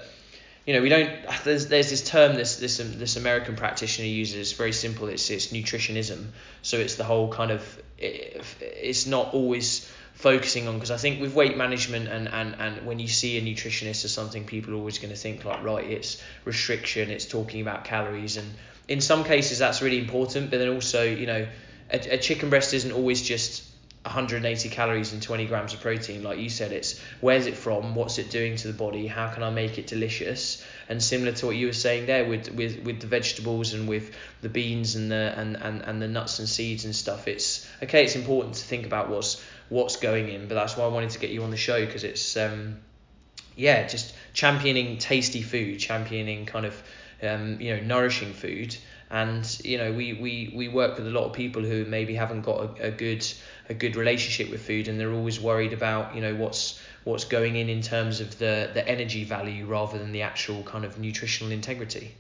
[0.67, 1.11] you know we don't
[1.45, 4.37] there's there's this term this this um, this American practitioner uses.
[4.37, 5.09] It's very simple.
[5.09, 6.29] It's it's nutritionism.
[6.63, 11.21] So it's the whole kind of it, it's not always focusing on because I think
[11.21, 14.77] with weight management and, and, and when you see a nutritionist or something, people are
[14.77, 18.49] always going to think like right, it's restriction, it's talking about calories, and
[18.89, 20.51] in some cases that's really important.
[20.51, 21.47] But then also, you know,
[21.91, 23.65] a, a chicken breast isn't always just
[24.05, 27.95] 180 calories and 20 grams of protein like you said it's where's it from?
[27.95, 29.07] What's it doing to the body?
[29.07, 30.63] How can i make it delicious?
[30.91, 34.15] And similar to what you were saying there with with, with the vegetables and with
[34.43, 38.05] the beans and the and, and, and the nuts and seeds and stuff it's okay
[38.05, 41.19] it's important to think about what's what's going in but that's why i wanted to
[41.19, 42.77] get you on the show because it's um
[43.57, 46.83] yeah just championing tasty food championing kind of
[47.23, 48.77] um, you know nourishing food
[49.15, 52.43] and you know we, we, we work with a lot of people who maybe haven't
[52.43, 53.25] got a, a good
[53.69, 57.55] a good relationship with food and they're always worried about you know what's what's going
[57.55, 61.53] in in terms of the the energy value rather than the actual kind of nutritional
[61.53, 62.13] integrity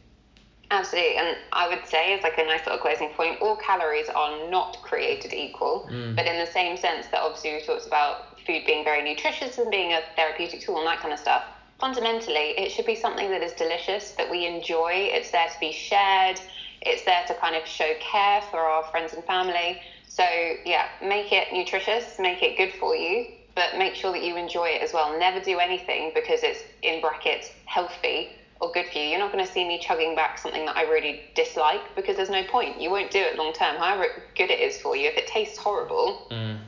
[0.71, 4.51] Absolutely, and I would say, as like a nice little closing point, all calories are
[4.51, 5.87] not created equal.
[5.93, 6.17] Mm.
[6.17, 9.71] But in the same sense that obviously we talked about food being very nutritious and
[9.71, 11.45] being a therapeutic tool and that kind of stuff,
[11.79, 14.93] fundamentally it should be something that is delicious, that we enjoy.
[15.13, 16.41] It's there to be shared.
[16.85, 19.81] It's there to kind of show care for our friends and family.
[20.07, 20.25] So
[20.65, 24.69] yeah, make it nutritious, make it good for you, but make sure that you enjoy
[24.69, 25.19] it as well.
[25.19, 28.31] Never do anything because it's in brackets healthy
[28.61, 29.05] or good for you.
[29.05, 32.31] You're not going to see me chugging back something that I really dislike because there's
[32.31, 32.81] no point.
[32.81, 34.07] You won't do it long term, however
[34.37, 35.09] good it is for you.
[35.09, 36.59] If it tastes horrible, mm.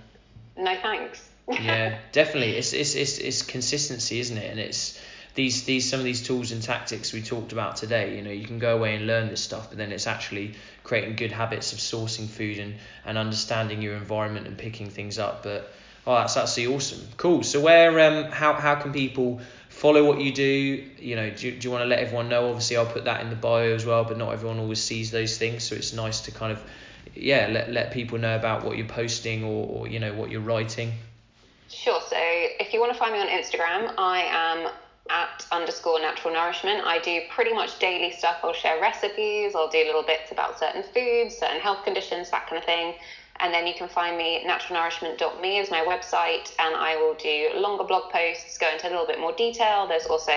[0.57, 1.31] no thanks.
[1.61, 4.99] yeah definitely it's, it's it's it's consistency isn't it and it's
[5.37, 8.45] these these some of these tools and tactics we talked about today you know you
[8.45, 10.55] can go away and learn this stuff but then it's actually
[10.87, 12.75] creating good habits of sourcing food and
[13.05, 15.43] and understanding your environment and picking things up.
[15.43, 15.73] But
[16.07, 17.07] oh that's absolutely awesome.
[17.17, 17.43] Cool.
[17.43, 20.85] So where um how how can people follow what you do?
[20.99, 22.49] You know do, do you want to let everyone know?
[22.49, 25.37] Obviously i'll put that in the bio as well but not everyone always sees those
[25.37, 26.63] things so it's nice to kind of
[27.15, 30.41] yeah let, let people know about what you're posting or, or you know what you're
[30.41, 30.93] writing.
[31.69, 32.01] Sure.
[32.01, 34.71] So if you want to find me on Instagram, I am
[35.11, 36.85] at underscore natural nourishment.
[36.85, 38.39] I do pretty much daily stuff.
[38.43, 42.59] I'll share recipes, I'll do little bits about certain foods, certain health conditions, that kind
[42.59, 42.95] of thing.
[43.41, 47.85] And then you can find me naturalnourishment.me is my website, and I will do longer
[47.85, 49.87] blog posts, go into a little bit more detail.
[49.87, 50.33] There's also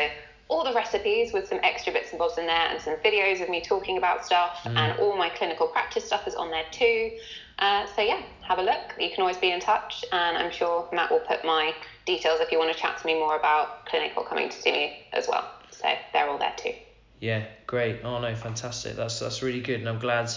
[0.49, 3.49] all the recipes with some extra bits and bobs in there, and some videos of
[3.49, 7.11] me talking about stuff, and all my clinical practice stuff is on there too.
[7.59, 8.95] Uh, so yeah, have a look.
[8.99, 11.73] You can always be in touch, and I'm sure Matt will put my
[12.05, 14.71] details if you want to chat to me more about clinic or coming to see
[14.71, 15.47] me as well.
[15.71, 16.73] So they're all there too.
[17.19, 17.99] Yeah, great.
[18.03, 18.95] Oh no, fantastic.
[18.95, 20.31] That's that's really good, and I'm glad.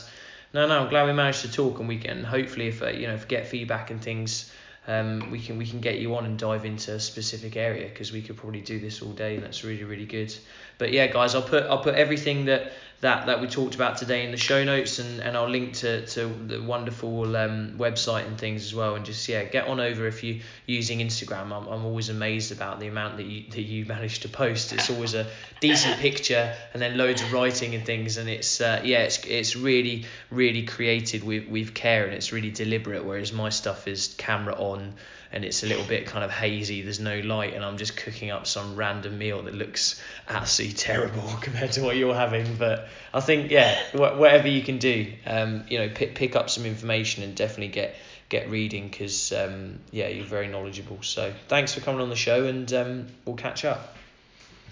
[0.52, 3.06] No, no, I'm glad we managed to talk, and we can hopefully, if uh, you
[3.06, 4.50] know, if get feedback and things,
[4.88, 8.12] um, we can we can get you on and dive into a specific area because
[8.12, 10.34] we could probably do this all day, and that's really really good.
[10.78, 12.72] But yeah, guys, I'll put I'll put everything that
[13.02, 16.06] that that we talked about today in the show notes, and, and I'll link to,
[16.06, 18.94] to the wonderful um, website and things as well.
[18.94, 21.46] And just yeah, get on over if you using Instagram.
[21.46, 24.72] I'm, I'm always amazed about the amount that you that you manage to post.
[24.72, 25.26] It's always a
[25.58, 29.56] decent picture and then loads of writing and things, and it's uh, yeah, it's it's
[29.56, 33.04] really really created with with care and it's really deliberate.
[33.04, 34.94] Whereas my stuff is camera on
[35.32, 36.82] and it's a little bit kind of hazy.
[36.82, 41.22] There's no light, and I'm just cooking up some random meal that looks absolutely terrible
[41.40, 42.56] compared to what you're having.
[42.56, 46.50] But I think yeah, wh- whatever you can do, um, you know, pick pick up
[46.50, 47.96] some information and definitely get
[48.28, 51.02] get reading because um, yeah, you're very knowledgeable.
[51.02, 53.96] So thanks for coming on the show, and um, we'll catch up.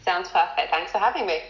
[0.04, 0.70] Sounds perfect.
[0.70, 1.40] Thanks for having me.